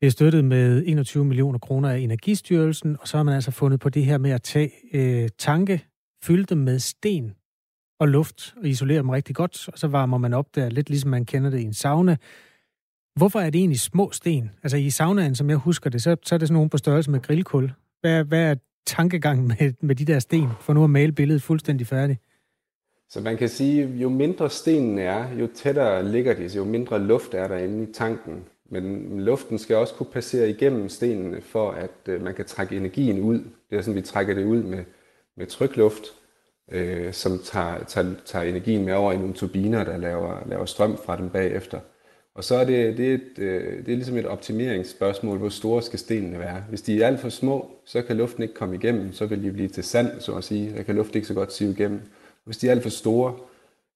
[0.00, 3.80] Det er støttet med 21 millioner kroner af Energistyrelsen, og så har man altså fundet
[3.80, 5.84] på det her med at tage øh, tanke,
[6.24, 7.32] fylde dem med sten
[8.00, 11.10] og luft og isolere dem rigtig godt, og så varmer man op der, lidt ligesom
[11.10, 12.16] man kender det i en sauna.
[13.14, 14.50] Hvorfor er det egentlig små sten?
[14.62, 17.10] Altså i saunaen, som jeg husker det, så, så er det sådan nogle på størrelse
[17.10, 17.72] med grillkul.
[18.00, 18.54] Hvad, hvad er
[18.86, 22.20] tankegangen med, med de der sten, for nu at male billedet fuldstændig færdigt?
[23.08, 27.34] Så man kan sige, jo mindre stenen er, jo tættere ligger de, jo mindre luft
[27.34, 28.44] er der inde i tanken.
[28.70, 33.20] Men luften skal også kunne passere igennem stenene, for at øh, man kan trække energien
[33.20, 33.38] ud.
[33.70, 34.84] Det er sådan, vi trækker det ud med,
[35.36, 36.04] med trykluft,
[36.70, 40.98] øh, som tager, tager, tager energien med over i nogle turbiner, der laver, laver strøm
[41.04, 41.80] fra dem bagefter.
[42.34, 45.82] Og så er det, det, er et, øh, det er ligesom et optimeringsspørgsmål, hvor store
[45.82, 46.64] skal stenene være.
[46.68, 49.52] Hvis de er alt for små, så kan luften ikke komme igennem, så vil de
[49.52, 50.76] blive til sand, så at sige.
[50.76, 52.00] Der kan luften ikke så godt sive igennem.
[52.44, 53.34] Hvis de er alt for store,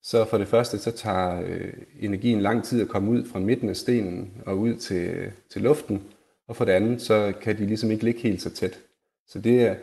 [0.02, 3.68] så for det første, så tager øh, energien lang tid at komme ud fra midten
[3.68, 6.02] af stenen og ud til, øh, til luften.
[6.48, 8.78] Og for det andet, så kan de ligesom ikke ligge helt så tæt.
[9.28, 9.74] Så det er,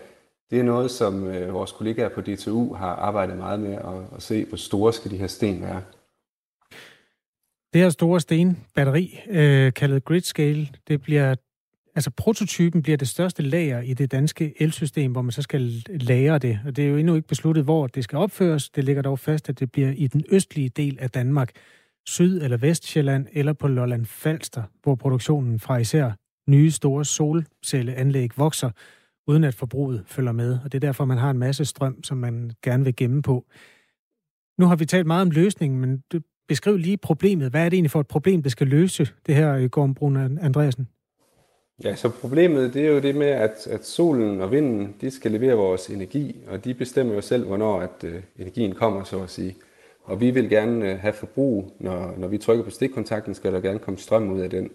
[0.52, 4.22] det er noget, som øh, vores kollegaer på DTU har arbejdet meget med at, at
[4.22, 5.82] se, hvor store skal de her sten være.
[7.74, 11.36] Det her store stenbatteri, øh, kaldet gridscale, det bliver,
[11.96, 16.38] altså prototypen bliver det største lager i det danske elsystem, hvor man så skal lagre
[16.38, 16.60] det.
[16.66, 18.70] Og det er jo endnu ikke besluttet, hvor det skal opføres.
[18.70, 21.52] Det ligger dog fast, at det bliver i den østlige del af Danmark,
[22.06, 26.12] Syd- eller Vestjylland eller på Lolland Falster, hvor produktionen fra især
[26.50, 28.72] nye store solcelleanlæg vokser,
[29.28, 30.60] uden at forbruget følger med.
[30.64, 33.46] Og det er derfor, man har en masse strøm, som man gerne vil gemme på.
[34.60, 36.04] Nu har vi talt meget om løsningen, men
[36.48, 37.50] beskriv lige problemet.
[37.50, 40.18] Hvad er det egentlig for et problem, det skal løse, det her øh, Gorm Brun
[40.42, 40.88] Andreasen?
[41.84, 45.32] Ja, så problemet det er jo det med, at, at solen og vinden, de skal
[45.32, 49.30] levere vores energi, og de bestemmer jo selv, hvornår at, øh, energien kommer, så at
[49.30, 49.56] sige.
[50.04, 53.62] Og vi vil gerne øh, have forbrug, når, når vi trykker på stikkontakten, skal der
[53.62, 54.70] gerne komme strøm ud af den.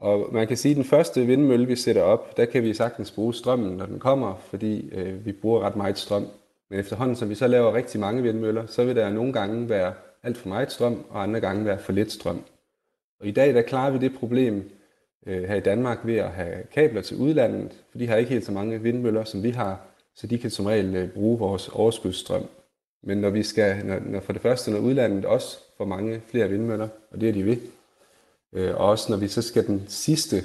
[0.00, 3.10] Og man kan sige, at den første vindmølle, vi sætter op, der kan vi sagtens
[3.10, 6.26] bruge strømmen, når den kommer, fordi øh, vi bruger ret meget strøm.
[6.70, 9.92] Men efterhånden, som vi så laver rigtig mange vindmøller, så vil der nogle gange være
[10.22, 12.44] alt for meget strøm, og andre gange være for lidt strøm.
[13.20, 14.70] Og i dag der klarer vi det problem
[15.26, 18.44] øh, her i Danmark ved at have kabler til udlandet, for de har ikke helt
[18.44, 19.80] så mange vindmøller, som vi har,
[20.14, 22.46] så de kan som regel øh, bruge vores overskudsstrøm.
[23.02, 26.48] Men når vi skal, når, når for det første, når udlandet også får mange flere
[26.48, 27.56] vindmøller, og det er de ved,
[28.52, 30.44] øh, og også når vi så skal den sidste,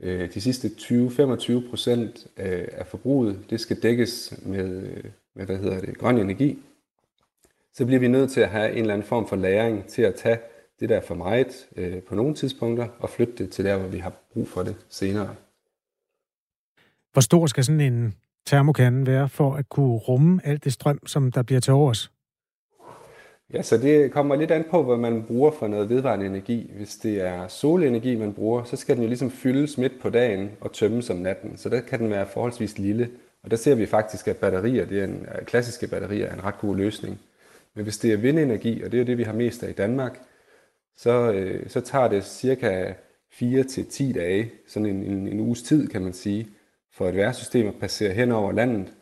[0.00, 5.04] øh, de sidste 20-25 procent øh, af forbruget, det skal dækkes med, øh,
[5.34, 6.62] med hvad hedder det, grøn energi,
[7.74, 10.14] så bliver vi nødt til at have en eller anden form for læring til at
[10.14, 10.38] tage
[10.80, 13.88] det, der er for meget øh, på nogle tidspunkter, og flytte det til der, hvor
[13.88, 15.34] vi har brug for det senere.
[17.12, 18.14] Hvor stor skal sådan en
[18.46, 22.10] termokande være for at kunne rumme alt det strøm, som der bliver til overs?
[23.52, 26.72] Ja, så det kommer lidt an på, hvad man bruger for noget vedvarende energi.
[26.76, 30.50] Hvis det er solenergi, man bruger, så skal den jo ligesom fyldes midt på dagen
[30.60, 31.56] og tømmes om natten.
[31.56, 33.10] Så der kan den være forholdsvis lille.
[33.42, 36.58] Og der ser vi faktisk, at batterier, det er en, klassiske batterier, er en ret
[36.58, 37.20] god løsning.
[37.74, 40.20] Men hvis det er vindenergi, og det er det, vi har mest af i Danmark,
[40.96, 42.92] så, øh, så tager det cirka
[43.32, 46.48] 4 til 10 dage, sådan en, en, en uges tid, kan man sige,
[46.92, 48.94] for et værsystem at passere hen over landet.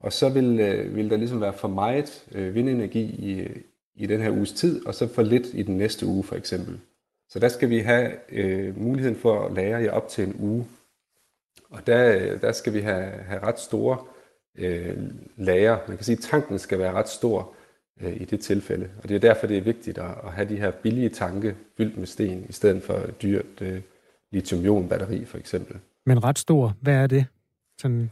[0.00, 3.48] Og så vil, øh, vil der ligesom være for meget øh, vindenergi i,
[3.94, 6.80] i den her uges tid, og så for lidt i den næste uge for eksempel.
[7.28, 10.66] Så der skal vi have øh, muligheden for at lære jer op til en uge.
[11.70, 13.98] Og der, øh, der skal vi have, have ret store
[14.58, 14.96] øh,
[15.36, 15.78] lager.
[15.88, 17.54] Man kan sige, at tanken skal være ret stor
[18.00, 18.88] øh, i det tilfælde.
[19.02, 21.98] Og det er derfor, det er vigtigt at, at have de her billige tanke fyldt
[21.98, 23.80] med sten, i stedet for et dyrt øh,
[24.32, 25.76] lithium-ion-batteri for eksempel.
[26.06, 27.26] Men ret stor, hvad er det?
[27.80, 28.10] Sådan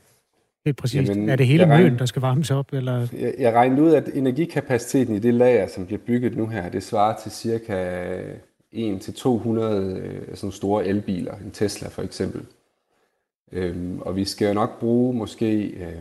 [0.64, 1.08] helt præcist.
[1.08, 2.72] Jamen, er det hele møen, der skal varmes op?
[2.72, 3.08] Eller?
[3.12, 6.82] Jeg, jeg regnede ud, at energikapaciteten i det lager, som bliver bygget nu her, det
[6.82, 8.20] svarer til cirka
[8.74, 12.42] 1-200 øh, sådan store elbiler, en Tesla for eksempel.
[13.52, 15.92] Øhm, og vi skal jo nok bruge måske øh,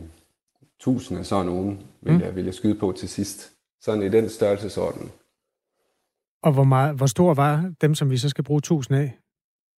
[0.80, 2.22] 1000 af sådan nogen, vil, mm.
[2.22, 3.55] jeg, vil jeg skyde på til sidst.
[3.82, 5.12] Sådan i den størrelsesorden.
[6.44, 9.18] Og hvor, meget, hvor stor var dem, som vi så skal bruge 1000 af?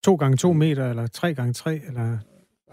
[0.04, 2.18] 2 gange 2 meter, eller 3 gange 3 eller...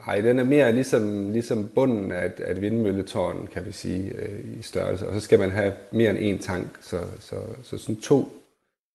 [0.07, 4.11] Nej, den er mere ligesom, ligesom bunden af et, af et vindmølletårn, kan vi sige,
[4.15, 5.07] øh, i størrelse.
[5.07, 8.43] Og så skal man have mere end én tank, så, så, så sådan to,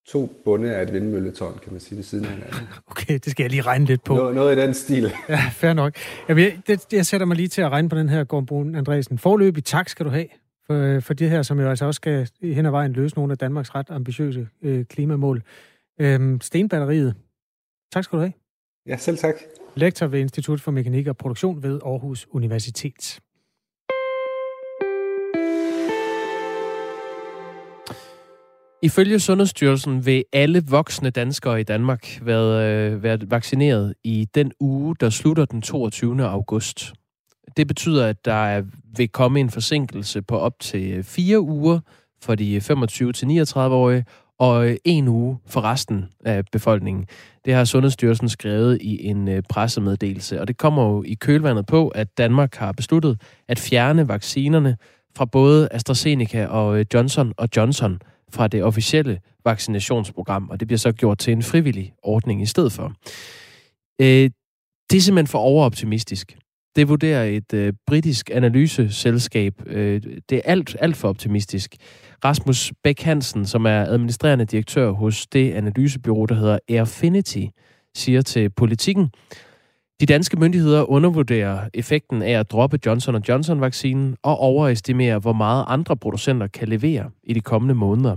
[0.09, 2.68] to bunde af et vindmølletårn, kan man sige, ved siden af hinanden.
[2.91, 4.14] Okay, det skal jeg lige regne lidt på.
[4.14, 5.12] Noget, noget i den stil.
[5.29, 5.95] Ja, fair nok.
[6.29, 9.18] Jamen, jeg, det, jeg sætter mig lige til at regne på den her, Gorm Andresen.
[9.18, 10.26] Forløb i tak skal du have
[10.71, 13.39] for, for det her, som jo altså også skal hen ad vejen løse nogle af
[13.39, 15.43] Danmarks ret ambitiøse øh, klimamål.
[16.01, 17.14] Øhm, stenbatteriet.
[17.93, 18.33] Tak skal du have.
[18.87, 19.35] Ja, selv tak.
[19.75, 23.21] Lektor ved Institut for Mekanik og Produktion ved Aarhus Universitet.
[28.83, 34.97] Ifølge Sundhedsstyrelsen vil alle voksne danskere i Danmark være, øh, være vaccineret i den uge,
[35.01, 36.25] der slutter den 22.
[36.25, 36.93] august.
[37.57, 38.62] Det betyder, at der er,
[38.96, 41.80] vil komme en forsinkelse på op til øh, fire uger
[42.22, 44.05] for de øh, 25-39-årige,
[44.38, 47.07] og øh, en uge for resten af befolkningen.
[47.44, 52.18] Det har Sundhedsstyrelsen skrevet i en pressemeddelelse, og det kommer jo i kølvandet på, at
[52.18, 54.76] Danmark har besluttet at fjerne vaccinerne
[55.16, 60.92] fra både AstraZeneca og Johnson og Johnson fra det officielle vaccinationsprogram, og det bliver så
[60.92, 62.92] gjort til en frivillig ordning i stedet for.
[64.01, 64.30] Øh,
[64.90, 66.36] det er simpelthen for overoptimistisk.
[66.79, 69.53] Det vurderer et øh, britisk analyseselskab.
[69.66, 71.76] Øh, det er alt, alt for optimistisk.
[72.24, 77.45] Rasmus Bæk Hansen, som er administrerende direktør hos det analysebyrå, der hedder Airfinity,
[77.95, 79.11] siger til politikken,
[80.01, 85.97] de danske myndigheder undervurderer effekten af at droppe Johnson Johnson-vaccinen og overestimerer, hvor meget andre
[85.97, 88.16] producenter kan levere i de kommende måneder.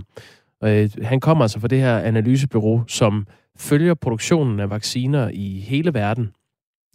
[0.64, 5.94] Øh, han kommer altså fra det her analysebyrå, som følger produktionen af vacciner i hele
[5.94, 6.32] verden.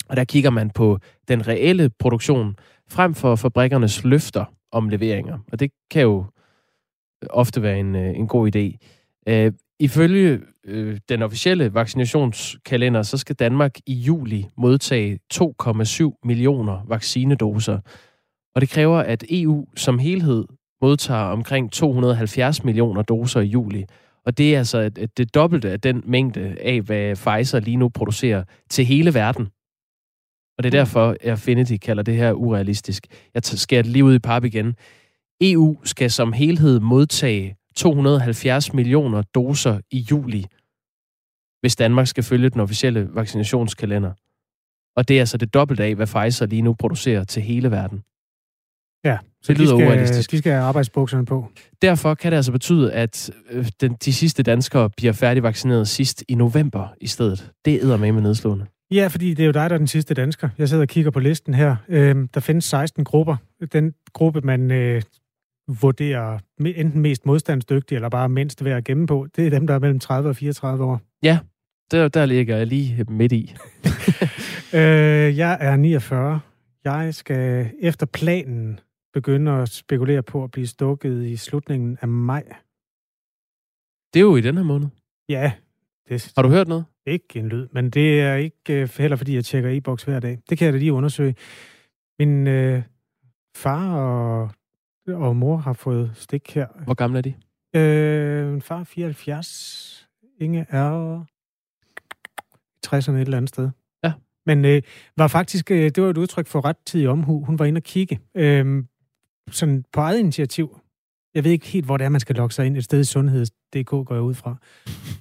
[0.10, 2.56] Og der kigger man på den reelle produktion
[2.90, 5.38] frem for fabrikkernes løfter om leveringer.
[5.52, 6.26] Og det kan jo
[7.24, 8.78] øh, ofte være en, øh, en god idé.
[9.28, 17.80] Øh, ifølge øh, den officielle vaccinationskalender, så skal Danmark i juli modtage 2,7 millioner vaccinedoser.
[18.56, 20.46] Og det kræver, at EU som helhed
[20.82, 23.86] modtager omkring 270 millioner doser i juli.
[24.26, 28.44] Og det er altså det dobbelte af den mængde af, hvad Pfizer lige nu producerer
[28.70, 29.48] til hele verden.
[30.58, 33.08] Og det er derfor, at Affinity kalder det her urealistisk.
[33.34, 34.76] Jeg skærer det lige ud i pap igen.
[35.42, 40.46] EU skal som helhed modtage 270 millioner doser i juli,
[41.62, 44.12] hvis Danmark skal følge den officielle vaccinationskalender.
[44.96, 48.04] Og det er altså det dobbelte af, hvad Pfizer lige nu producerer til hele verden.
[49.04, 50.32] Ja, så det lyder de skal, urealistisk.
[50.32, 51.52] De skal have arbejdsbukserne på.
[51.82, 56.36] Derfor kan det altså betyde, at øh, den, de sidste danskere bliver færdigvaccineret sidst i
[56.36, 57.52] november i stedet.
[57.66, 58.66] Det er med med nedslående.
[58.92, 60.50] Ja, fordi det er jo dig, der er den sidste dansker.
[60.58, 61.76] Jeg sidder og kigger på listen her.
[61.88, 63.36] Øhm, der findes 16 grupper.
[63.72, 65.02] Den gruppe, man øh,
[65.82, 69.74] vurderer enten mest modstandsdygtig, eller bare mindst værd at gemme på, det er dem, der
[69.74, 71.02] er mellem 30 og 34 år.
[71.24, 71.40] Ja,
[71.92, 73.56] der, der ligger jeg lige midt i.
[74.78, 76.40] øh, jeg er 49.
[76.84, 78.80] Jeg skal efter planen
[79.14, 82.44] begynde at spekulere på at blive stukket i slutningen af maj.
[84.14, 84.88] Det er jo i den her måned.
[85.30, 85.52] Ja.
[86.10, 86.86] Det, Har du hørt noget?
[87.08, 90.40] Ikke en lyd, men det er ikke øh, heller, fordi jeg tjekker e-boks hver dag.
[90.50, 91.36] Det kan jeg da lige undersøge.
[92.20, 92.84] Min øh,
[93.56, 94.52] far og,
[95.08, 96.68] og mor har fået stik her.
[96.84, 97.34] Hvor gamle er de?
[97.76, 100.08] Øh, min far er 74.
[100.40, 101.24] Inge er
[102.88, 103.70] 60'erne et eller andet sted.
[104.04, 104.14] Ja.
[104.46, 104.82] Men øh,
[105.18, 107.44] var faktisk, øh, det var et udtryk for ret tid i omhu.
[107.44, 108.20] Hun var inde og kigge.
[108.36, 108.84] Øh,
[109.52, 110.80] sådan på eget initiativ.
[111.38, 112.78] Jeg ved ikke helt, hvor det er, man skal logge sig ind.
[112.78, 114.56] Et sted i sundheds.dk går jeg ud fra.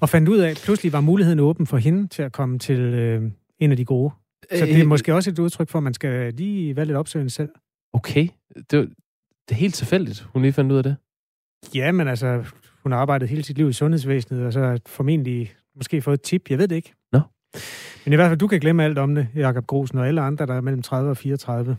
[0.00, 2.80] Og fandt ud af, at pludselig var muligheden åben for hende til at komme til
[2.80, 3.22] øh,
[3.58, 4.10] en af de gode.
[4.42, 6.96] Så det er øh, måske også et udtryk for, at man skal lige være lidt
[6.96, 7.48] opsøgende selv.
[7.92, 8.28] Okay.
[8.56, 10.96] Det, det er helt tilfældigt, hun lige fandt ud af det.
[11.74, 12.44] Ja, men altså,
[12.82, 16.22] hun har arbejdet hele sit liv i sundhedsvæsenet, og så har formentlig måske fået et
[16.22, 16.50] tip.
[16.50, 16.92] Jeg ved det ikke.
[17.12, 17.20] Nå.
[18.04, 20.46] Men i hvert fald, du kan glemme alt om det, Jakob Grosen, og alle andre,
[20.46, 21.76] der er mellem 30 og 34.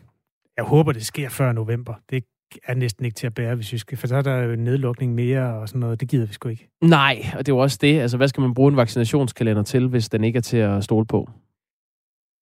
[0.58, 1.94] Jeg håber, det sker før november.
[2.10, 2.24] Det
[2.68, 4.60] er næsten ikke til at bære, hvis vi skal, for så er der jo en
[4.60, 6.00] nedlukning mere og sådan noget.
[6.00, 6.70] Det gider vi sgu ikke.
[6.82, 8.00] Nej, og det er jo også det.
[8.00, 11.06] Altså, hvad skal man bruge en vaccinationskalender til, hvis den ikke er til at stole
[11.06, 11.30] på?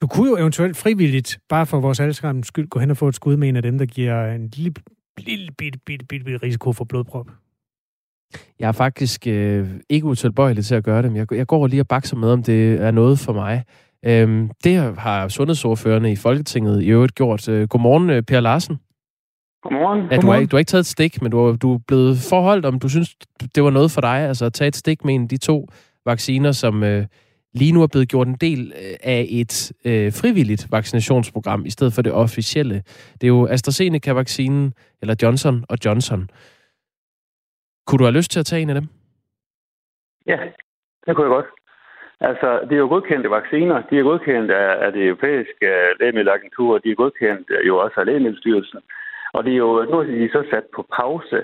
[0.01, 3.15] Du kunne jo eventuelt frivilligt, bare for vores allesammens skyld, gå hen og få et
[3.15, 4.73] skud med en af dem, der giver en lille,
[5.17, 7.31] lille bitte, bitte, bitte, bitte risiko for blodprop.
[8.59, 11.81] Jeg er faktisk øh, ikke utilbøjelig til at gøre det, men jeg, jeg går lige
[11.81, 13.63] og bakser med, om det er noget for mig.
[14.05, 17.49] Øhm, det har sundhedsordførende i Folketinget i øvrigt gjort.
[17.49, 18.77] Øh, godmorgen, øh, Per Larsen.
[19.65, 20.01] Godmorgen.
[20.11, 21.79] Ja, du, har ikke, du har ikke taget et stik, men du, har, du er
[21.87, 23.15] blevet forholdt, om du synes,
[23.55, 25.67] det var noget for dig, altså at tage et stik med en af de to
[26.05, 27.03] vacciner, som øh,
[27.53, 31.93] lige nu er blevet gjort en del øh, af et øh, frivilligt vaccinationsprogram, i stedet
[31.93, 32.75] for det officielle.
[33.19, 36.29] Det er jo AstraZeneca-vaccinen, eller Johnson og Johnson.
[37.87, 38.87] Kunne du have lyst til at tage en af dem?
[40.27, 40.37] Ja,
[41.05, 41.49] det kunne jeg godt.
[42.19, 43.81] Altså, det er jo godkendte vacciner.
[43.89, 45.67] De er godkendt af, af det europæiske
[45.99, 46.77] lægemiddelagentur.
[46.77, 48.79] De er godkendt jo også af Lægemiddelstyrelsen.
[49.35, 51.37] Og det er jo, nu er de så sat på pause,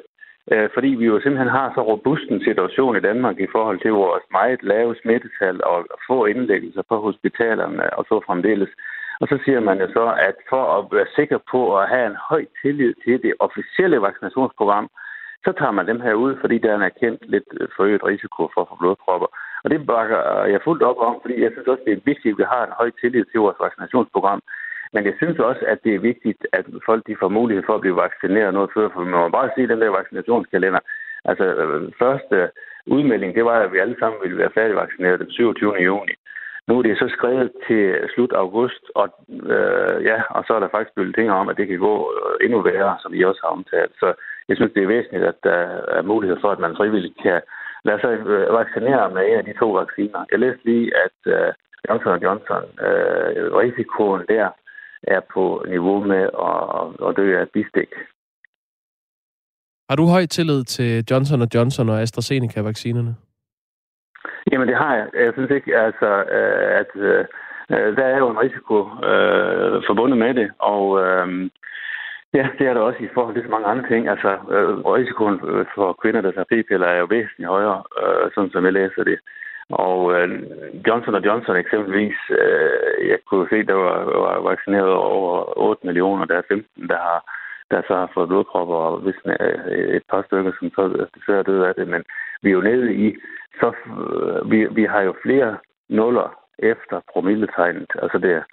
[0.51, 3.91] øh, fordi vi jo simpelthen har så robust en situation i Danmark i forhold til
[3.91, 5.77] vores meget lave smittetal og
[6.07, 8.69] få indlæggelser på hospitalerne og så fremdeles.
[9.21, 12.17] Og så siger man jo så, at for at være sikker på at have en
[12.29, 14.87] høj tillid til det officielle vaccinationsprogram,
[15.45, 18.61] så tager man dem her ud, fordi der er en erkendt lidt forøget risiko for
[18.61, 19.29] at få blodpropper.
[19.63, 20.19] Og det bakker
[20.53, 22.77] jeg fuldt op om, fordi jeg synes også, det er vigtigt, at vi har en
[22.79, 24.41] høj tillid til vores vaccinationsprogram.
[24.93, 27.81] Men jeg synes også, at det er vigtigt, at folk de får mulighed for at
[27.81, 30.79] blive vaccineret noget før, for man må bare se den der vaccinationskalender.
[31.25, 32.49] Altså, øh, første
[32.85, 35.75] udmelding, det var, at vi alle sammen ville være færdigvaccineret den 27.
[35.75, 36.13] juni.
[36.67, 40.73] Nu er det så skrevet til slut august, og, øh, ja, og så er der
[40.75, 43.51] faktisk blevet ting om, at det kan gå øh, endnu værre, som I også har
[43.57, 43.93] omtalt.
[43.99, 44.13] Så
[44.49, 45.59] jeg synes, det er væsentligt, at der
[45.97, 47.41] er mulighed for, at man frivilligt kan
[47.83, 50.25] lade sig øh, vaccinere med en af de to vacciner.
[50.31, 51.53] Jeg læste lige, at øh,
[51.89, 54.49] Johnson Johnson, øh, risikoen der
[55.03, 57.89] er på niveau med at, at dø af bistik.
[59.89, 63.15] Har du høj tillid til Johnson Johnson og AstraZeneca-vaccinerne?
[64.51, 65.07] Jamen, det har jeg.
[65.13, 67.25] Jeg synes ikke, altså, øh, at øh,
[67.97, 68.77] der er jo en risiko
[69.09, 71.27] øh, forbundet med det, og øh,
[72.33, 74.07] ja, det er der også i forhold til så mange andre ting.
[74.07, 75.39] Altså, øh, risikoen
[75.75, 79.19] for kvinder, der tager p-piller, er jo væsentligt højere, øh, sådan som jeg læser det.
[79.71, 80.43] Og øh,
[80.87, 86.37] Johnson Johnson eksempelvis, øh, jeg kunne se, der var, var vaccineret over 8 millioner, der
[86.37, 87.19] er 15, der har
[87.71, 91.67] der så har fået blodpropper, og hvis øh, et par stykker, som så desværre døde
[91.67, 91.87] af det.
[91.87, 92.03] Men
[92.41, 93.15] vi er jo nede i,
[93.59, 95.57] så øh, vi, vi har jo flere
[95.89, 97.91] nuller efter promilletegnet.
[98.03, 98.43] Altså det,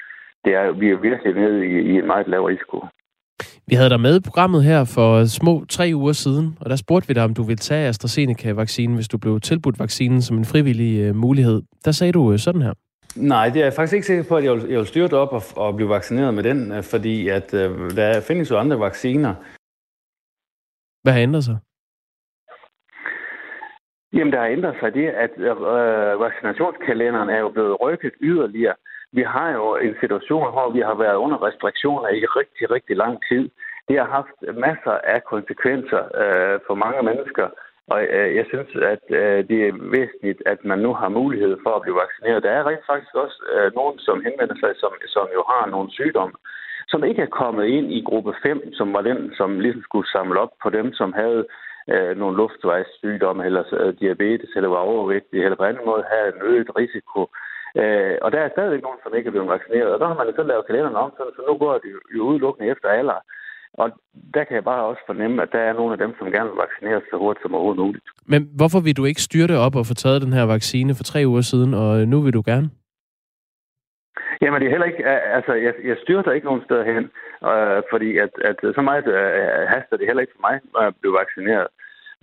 [0.45, 2.87] det er, vi er virkelig nede i, i en meget lav risiko.
[3.71, 7.09] Vi havde dig med i programmet her for små tre uger siden, og der spurgte
[7.09, 11.11] vi dig, om du ville tage AstraZeneca-vaccinen, hvis du blev tilbudt vaccinen som en frivillig
[11.11, 11.63] uh, mulighed.
[11.85, 12.75] Der sagde du uh, sådan her.
[13.17, 15.13] Nej, det er jeg faktisk ikke sikker på, at jeg vil, jeg vil styre det
[15.13, 18.81] op og, og blive vaccineret med den, øh, fordi at, uh, der findes jo andre
[18.81, 19.35] vacciner.
[21.03, 21.57] Hvad har ændret sig?
[24.13, 28.75] Jamen, der har ændret sig det, at øh, vaccinationskalenderen er jo blevet rykket yderligere.
[29.13, 33.19] Vi har jo en situation, hvor vi har været under restriktioner i rigtig, rigtig lang
[33.29, 33.51] tid.
[33.89, 37.47] Det har haft masser af konsekvenser øh, for mange mennesker.
[37.93, 41.73] Og øh, jeg synes, at øh, det er væsentligt, at man nu har mulighed for
[41.75, 42.43] at blive vaccineret.
[42.43, 45.91] Der er rent faktisk også øh, nogen, som henvender sig, som, som jo har nogle
[45.91, 46.37] sygdomme,
[46.89, 50.41] som ikke er kommet ind i gruppe 5, som var den, som ligesom skulle samle
[50.41, 51.47] op på dem, som havde
[51.93, 56.43] øh, nogle luftvejssygdomme, eller øh, diabetes, eller var overvægtige, eller på anden måde havde en
[56.43, 57.21] øget risiko.
[57.81, 59.95] Øh, og der er stadigvæk nogen, som ikke er blevet vaccineret.
[59.95, 62.89] Og der har man så lavet kalenderen om, så nu går det jo udelukkende efter
[62.89, 63.21] alder.
[63.75, 63.87] Og
[64.35, 66.63] der kan jeg bare også fornemme, at der er nogle af dem, som gerne vil
[66.65, 68.05] vaccineres så hurtigt som overhovedet muligt.
[68.27, 71.05] Men hvorfor vil du ikke styre det op og få taget den her vaccine for
[71.05, 72.71] tre uger siden, og nu vil du gerne?
[74.43, 75.05] Jamen, det er heller ikke...
[75.39, 77.05] Altså, jeg, jeg styrter ikke nogen steder hen,
[77.51, 81.19] øh, fordi at, at så meget øh, haster det heller ikke for mig at blive
[81.23, 81.69] vaccineret.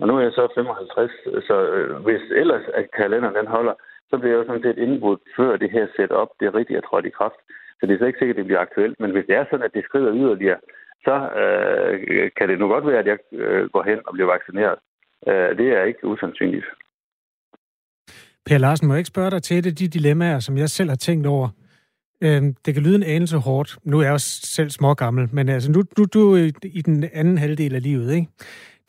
[0.00, 1.10] Og nu er jeg så 55,
[1.48, 3.74] så øh, hvis ellers at kalenderen den holder,
[4.10, 7.06] så bliver jeg jo sådan set indbudt, før det her setup det rigtigt er trådt
[7.06, 7.40] i kraft.
[7.78, 9.00] Så det er så ikke sikkert, at det bliver aktuelt.
[9.00, 10.60] Men hvis det er sådan, at det skrider yderligere,
[11.06, 14.78] så øh, kan det nu godt være, at jeg øh, går hen og bliver vaccineret.
[15.28, 16.66] Øh, det er ikke usandsynligt.
[18.46, 20.88] Per Larsen, må jeg ikke spørge dig til et af de dilemmaer, som jeg selv
[20.88, 21.48] har tænkt over?
[22.20, 23.78] Øh, det kan lyde en anelse hårdt.
[23.84, 27.38] Nu er jeg også selv smågammel, men altså, nu, nu du er i den anden
[27.38, 28.28] halvdel af livet, ikke?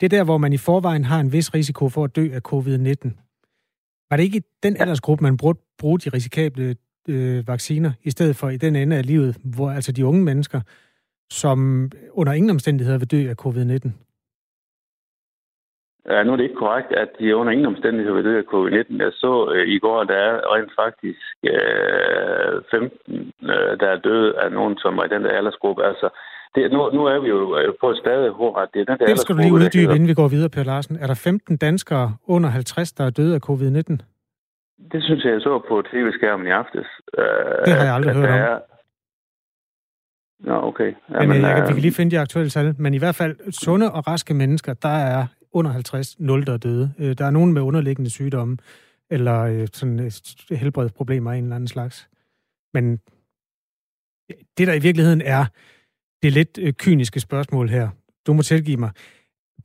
[0.00, 2.40] Det er der, hvor man i forvejen har en vis risiko for at dø af
[2.52, 3.27] covid-19.
[4.10, 6.76] Var det ikke i den aldersgruppe, man burde bruge de risikable
[7.08, 10.60] øh, vacciner, i stedet for i den ende af livet, hvor altså de unge mennesker,
[11.30, 13.90] som under ingen omstændigheder vil dø af covid-19?
[16.10, 19.02] Ja, nu er det ikke korrekt, at de under ingen omstændigheder vil dø af covid-19.
[19.04, 21.20] Jeg så øh, i går, der er rent faktisk
[21.52, 25.84] øh, 15, øh, der er døde af nogen, som er i den der aldersgruppe.
[25.84, 26.08] Altså,
[26.54, 29.06] det, nu, nu er vi jo øh, på et stade, hvor det er den der
[29.06, 30.96] Det skal du lige uddybe, inden vi går videre, Per Larsen.
[30.96, 33.96] Er der 15 danskere under 50, der er døde af covid-19?
[34.92, 36.86] Det synes jeg, jeg så på tv-skærmen i aftes.
[37.18, 37.24] Øh,
[37.66, 38.34] det har jeg aldrig hørt om.
[38.34, 38.58] Er...
[40.40, 40.94] Nå, okay.
[41.10, 42.74] Jamen, men, jeg, øh, vi kan lige finde de aktuelle tal.
[42.78, 46.56] Men i hvert fald, sunde og raske mennesker, der er under 50 0, der er
[46.56, 46.92] døde.
[46.98, 48.56] Øh, der er nogen med underliggende sygdomme,
[49.10, 52.08] eller øh, sådan øh, helbredsproblemer af en eller anden slags.
[52.74, 53.00] Men
[54.58, 55.44] det, der i virkeligheden er
[56.22, 57.88] det lidt øh, kyniske spørgsmål her,
[58.26, 58.90] du må tilgive mig,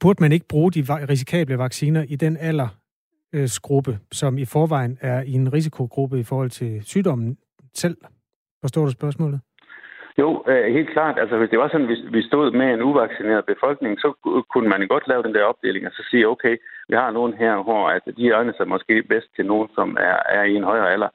[0.02, 5.22] burde man ikke bruge de risikable vacciner i den aldersgruppe, øh, som i forvejen er
[5.22, 7.38] i en risikogruppe i forhold til sygdommen
[7.74, 7.98] selv?
[8.62, 9.40] Forstår du spørgsmålet?
[10.22, 11.20] Jo, øh, helt klart.
[11.20, 14.10] Altså, hvis det var sådan, hvis vi stod med en uvaccineret befolkning, så
[14.54, 16.56] kunne man godt lave den der opdeling og så sige, okay,
[16.90, 20.18] vi har nogen her, hvor at de egner sig måske bedst til nogen, som er,
[20.38, 21.10] er i en højere alder.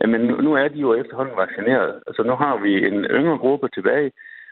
[0.00, 2.02] Øh, men nu er de jo efterhånden vaccineret.
[2.06, 4.10] Altså, nu har vi en yngre gruppe tilbage,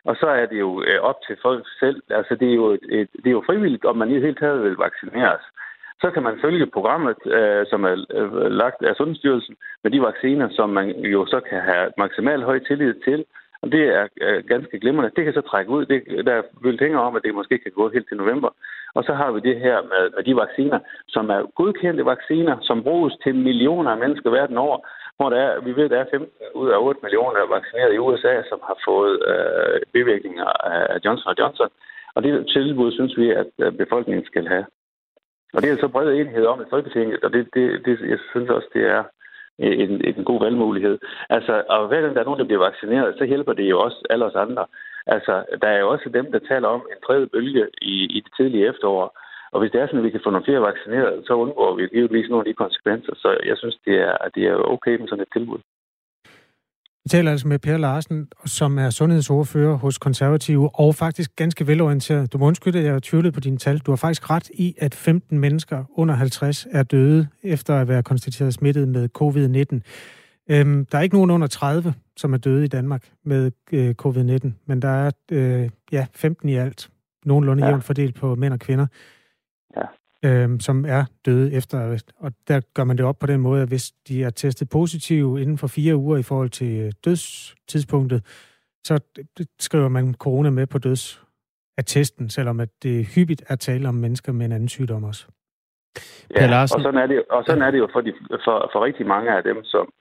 [0.08, 2.02] og så er det jo øh, op til folk selv.
[2.10, 2.66] Altså, det er jo,
[2.98, 5.44] et, det er jo frivilligt, om man i det hele taget vil vaccineres.
[6.00, 10.48] Så kan man følge programmet, øh, som er øh, lagt af Sundhedsstyrelsen, med de vacciner,
[10.50, 13.24] som man jo så kan have maksimal høj tillid til,
[13.62, 14.06] Og det er
[14.52, 15.14] ganske glimrende.
[15.16, 15.86] Det kan så trække ud.
[15.86, 18.50] Det, der er hænger om, at det måske kan gå helt til november.
[18.94, 20.78] Og så har vi det her med, med de vacciner,
[21.08, 24.78] som er godkendte vacciner, som bruges til millioner af mennesker verden over,
[25.16, 28.42] hvor der er, vi ved, der er 15 ud af 8 millioner vaccineret i USA,
[28.50, 30.48] som har fået øh, bivirkninger
[30.94, 31.70] af Johnson Johnson.
[32.14, 34.66] Og det tilbud synes vi, at øh, befolkningen skal have.
[35.54, 38.50] Og det er så bred enighed om i Folketinget, og det, det, det, jeg synes
[38.50, 39.02] også, det er
[39.60, 40.98] øh, en, en god valgmulighed.
[41.30, 43.98] Altså, og hver gang der er nogen, der bliver vaccineret, så hjælper det jo også
[44.10, 44.66] alle os andre.
[45.06, 48.32] Altså, der er jo også dem, der taler om en tredje bølge i, i det
[48.36, 49.18] tidlige efterår.
[49.52, 51.82] Og hvis det er sådan, at vi kan få nogle flere vaccineret, så undgår vi
[51.94, 53.14] givetvis nogle af de konsekvenser.
[53.22, 55.60] Så jeg synes, det er, det er okay med sådan et tilbud.
[57.06, 62.32] Vi taler altså med Per Larsen, som er sundhedsordfører hos Konservative, og faktisk ganske velorienteret.
[62.32, 63.78] Du må undskylde, at jeg har tvivlet på dine tal.
[63.78, 68.02] Du har faktisk ret i, at 15 mennesker under 50 er døde efter at være
[68.02, 69.80] konstateret smittet med covid-19.
[70.50, 74.50] Øhm, der er ikke nogen under 30, som er døde i Danmark med øh, covid-19,
[74.66, 76.88] men der er øh, ja, 15 i alt,
[77.24, 77.68] nogenlunde ja.
[77.68, 78.86] jævnt fordelt på mænd og kvinder
[80.26, 81.98] øh, som er døde efter.
[82.20, 85.42] Og der gør man det op på den måde, at hvis de er testet positive
[85.42, 88.20] inden for fire uger i forhold til øh, dødstidspunktet,
[88.84, 89.00] så
[89.58, 94.46] skriver man corona med på dødsattesten, selvom at det hyppigt er tale om mennesker med
[94.46, 95.26] en anden sygdom også.
[96.36, 98.12] Ja, og sådan er det, og sådan er det jo for, de,
[98.44, 99.92] for, for rigtig mange af dem, som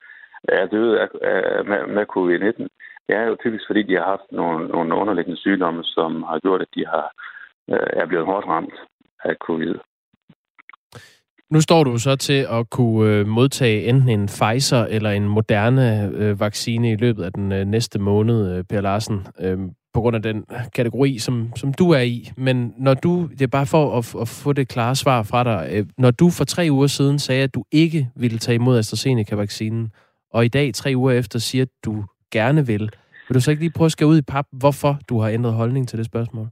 [0.48, 2.62] er døde af, af, med, med covid-19.
[3.06, 6.62] Det er jo typisk, fordi de har haft nogle, nogle underliggende sygdomme, som har gjort,
[6.62, 7.06] at de har,
[7.70, 8.74] øh, er blevet hårdt ramt
[9.24, 9.74] af covid.
[11.50, 16.10] Nu står du så til at kunne øh, modtage enten en Pfizer eller en moderne
[16.14, 19.58] øh, vaccine i løbet af den øh, næste måned, øh, Per Larsen, øh,
[19.94, 20.44] på grund af den
[20.74, 22.30] kategori, som, som du er i.
[22.36, 25.68] Men når du, det er bare for at, at få det klare svar fra dig,
[25.72, 29.90] øh, når du for tre uger siden sagde, at du ikke ville tage imod AstraZeneca-vaccinen,
[30.32, 32.90] og i dag, tre uger efter, siger, at du gerne vil,
[33.28, 35.52] vil du så ikke lige prøve at skære ud i pap, hvorfor du har ændret
[35.52, 36.48] holdning til det spørgsmål?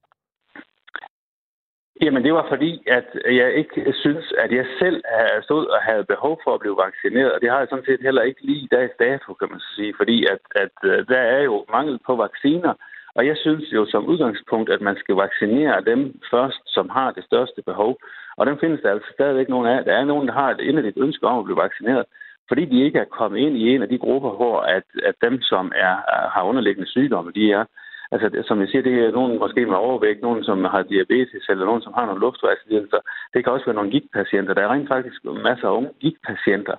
[2.04, 3.08] Jamen, det var fordi, at
[3.40, 5.02] jeg ikke synes, at jeg selv
[5.42, 7.32] stod og havde behov for at blive vaccineret.
[7.32, 9.94] Og det har jeg sådan set heller ikke lige i dags dato, kan man sige.
[9.96, 12.72] Fordi at, at øh, der er jo mangel på vacciner.
[13.16, 16.00] Og jeg synes jo som udgangspunkt, at man skal vaccinere dem
[16.30, 17.96] først, som har det største behov.
[18.36, 19.84] Og dem findes der altså stadigvæk nogen af.
[19.84, 22.04] Der er nogen, der har et inderligt ønske om at blive vaccineret.
[22.48, 25.42] Fordi de ikke er kommet ind i en af de grupper, hvor at, at dem,
[25.42, 25.94] som er,
[26.34, 27.64] har underliggende sygdomme, de er
[28.12, 31.64] Altså, som jeg siger, det er nogen måske med overvægt, nogen som har diabetes, eller
[31.64, 33.00] nogen, som har nogle luftvejslidelser.
[33.34, 34.54] Det kan også være nogle gigtpatienter.
[34.54, 36.76] Der er rent faktisk masser af unge gigtpatienter,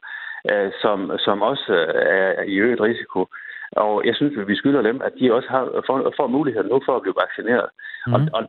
[0.52, 3.28] øh, som, som også øh, er i øget risiko.
[3.72, 6.82] Og jeg synes, at vi skylder dem, at de også har, får, får muligheden nu
[6.86, 7.70] for at blive vaccineret.
[8.08, 8.14] Mm.
[8.14, 8.42] Og, og,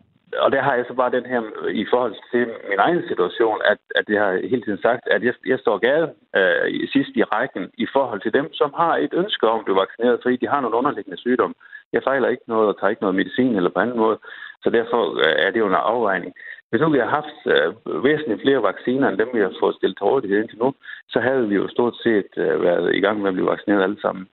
[0.44, 1.40] og der har jeg så bare den her,
[1.82, 5.34] i forhold til min egen situation, at, at jeg har hele tiden sagt, at jeg,
[5.46, 9.48] jeg står gade øh, sidst i rækken i forhold til dem, som har et ønske
[9.48, 11.54] om at blive vaccineret, fordi de har nogle underliggende sygdomme.
[11.92, 14.18] Jeg fejler ikke noget og tager ikke noget medicin eller på anden måde,
[14.62, 16.32] så derfor øh, er det jo en afvejning.
[16.70, 19.96] Hvis nu vi har haft øh, væsentligt flere vacciner, end dem vi har fået stillet
[19.96, 20.74] til rådighed indtil nu,
[21.08, 24.00] så havde vi jo stort set øh, været i gang med at blive vaccineret alle
[24.00, 24.28] sammen.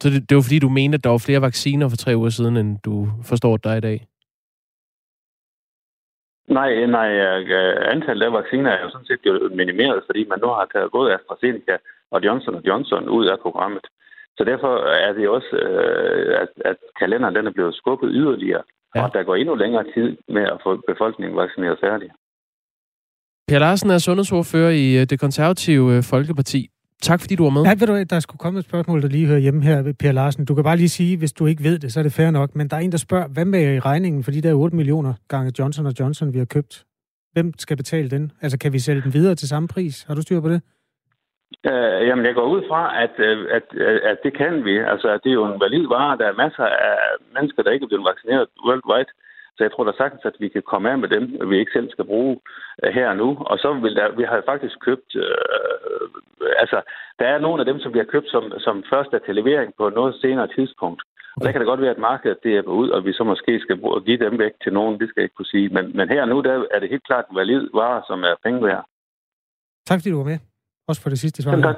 [0.00, 2.30] Så det, det var fordi, du mente, at der var flere vacciner for tre uger
[2.30, 2.94] siden, end du
[3.30, 3.98] forstår dig i dag?
[6.48, 7.10] Nej, nej,
[7.58, 11.14] øh, antallet af vacciner er jo sådan set minimeret, fordi man nu har taget både
[11.14, 11.76] AstraZeneca
[12.10, 13.86] og Johnson Johnson ud af programmet.
[14.36, 14.72] Så derfor
[15.08, 18.62] er det også, øh, at, at kalenderen den er blevet skubbet yderligere,
[18.94, 19.04] ja.
[19.04, 22.10] og der går endnu længere tid med at få befolkningen vaccineret færdig.
[23.48, 26.68] Per Larsen er sundhedsordfører i øh, det konservative øh, Folkeparti.
[27.02, 27.62] Tak fordi du var med.
[27.62, 30.44] Ja, ved du, der skulle komme et spørgsmål, der lige hører hjemme her, Per Larsen.
[30.44, 32.54] Du kan bare lige sige, hvis du ikke ved det, så er det fair nok.
[32.54, 35.52] Men der er en, der spørger, hvad med regningen for de der 8 millioner gange
[35.58, 36.84] Johnson Johnson, vi har købt?
[37.32, 38.32] Hvem skal betale den?
[38.42, 40.02] Altså, kan vi sælge den videre til samme pris?
[40.02, 40.62] Har du styr på det?
[41.70, 44.78] Øh, jamen, jeg går ud fra, at, øh, at, at, at det kan vi.
[44.78, 46.18] Altså, det er jo en valid vare.
[46.18, 46.96] Der er masser af
[47.34, 49.12] mennesker, der ikke er blevet vaccineret worldwide.
[49.56, 51.90] Så jeg tror da sagtens, at vi kan komme af med dem, vi ikke selv
[51.90, 52.40] skal bruge
[52.82, 53.28] uh, her og nu.
[53.50, 56.78] Og så vil der, vi har faktisk købt, uh, altså,
[57.18, 59.72] der er nogle af dem, som vi har købt som, som først er til levering
[59.78, 61.02] på noget senere tidspunkt.
[61.36, 63.60] Og der kan det godt være, at markedet det er ud, og vi så måske
[63.60, 65.68] skal bruge, give dem væk til nogen, det skal jeg ikke kunne sige.
[65.68, 68.34] Men, men her og nu, der er det helt klart en valid vare, som er
[68.44, 68.84] penge værd.
[69.86, 70.51] Tak fordi du var med.
[70.88, 71.76] Også for det sidste svar.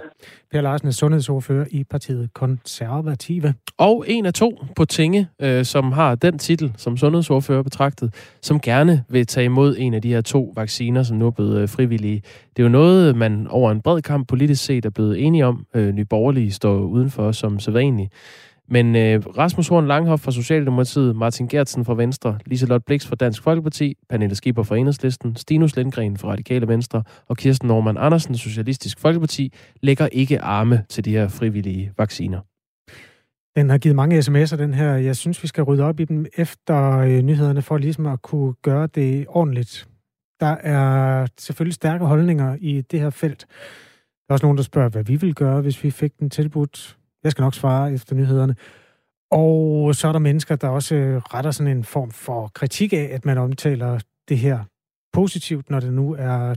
[0.53, 3.55] Per Larsen er sundhedsordfører i partiet Konservative.
[3.79, 8.61] Og en af to på Tinge, øh, som har den titel som sundhedsordfører betragtet, som
[8.61, 11.69] gerne vil tage imod en af de her to vacciner, som nu er blevet øh,
[11.69, 12.23] frivillige.
[12.57, 15.67] Det er jo noget, man over en bred kamp politisk set er blevet enige om.
[15.75, 18.13] Øh, Nye Borgerlige står udenfor som sædvanligt.
[18.69, 23.43] Men øh, Rasmus Horn Langhoff fra Socialdemokratiet, Martin Gertsen fra Venstre, Liselot Blix fra Dansk
[23.43, 29.01] Folkeparti, Pernille Skipper fra Enhedslisten, Stinus Lindgren fra Radikale Venstre og Kirsten Norman Andersen, Socialistisk
[29.01, 29.53] Folkeparti,
[29.83, 32.41] lægger ikke arme til de her frivillige vacciner.
[33.57, 34.95] Den har givet mange sms'er, den her.
[34.95, 38.55] Jeg synes, vi skal rydde op i dem efter øh, nyhederne, for ligesom at kunne
[38.63, 39.89] gøre det ordentligt.
[40.41, 43.47] Der er selvfølgelig stærke holdninger i det her felt.
[44.27, 46.97] Der er også nogen, der spørger, hvad vi vil gøre, hvis vi fik den tilbudt.
[47.25, 48.57] Jeg skal nok svare efter nyhederne.
[49.31, 53.09] Og så er der mennesker, der også øh, retter sådan en form for kritik af,
[53.13, 53.99] at man omtaler
[54.29, 54.65] det her
[55.13, 56.55] positivt, når det nu er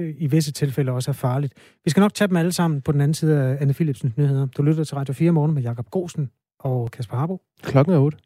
[0.00, 1.54] øh, i visse tilfælde også er farligt.
[1.84, 4.46] Vi skal nok tage dem alle sammen på den anden side af Anne Philipsens nyheder.
[4.46, 7.40] Du lytter til Radio 4 morgen med Jakob Grosen og Kasper Harbo.
[7.62, 8.18] Klokken er 8.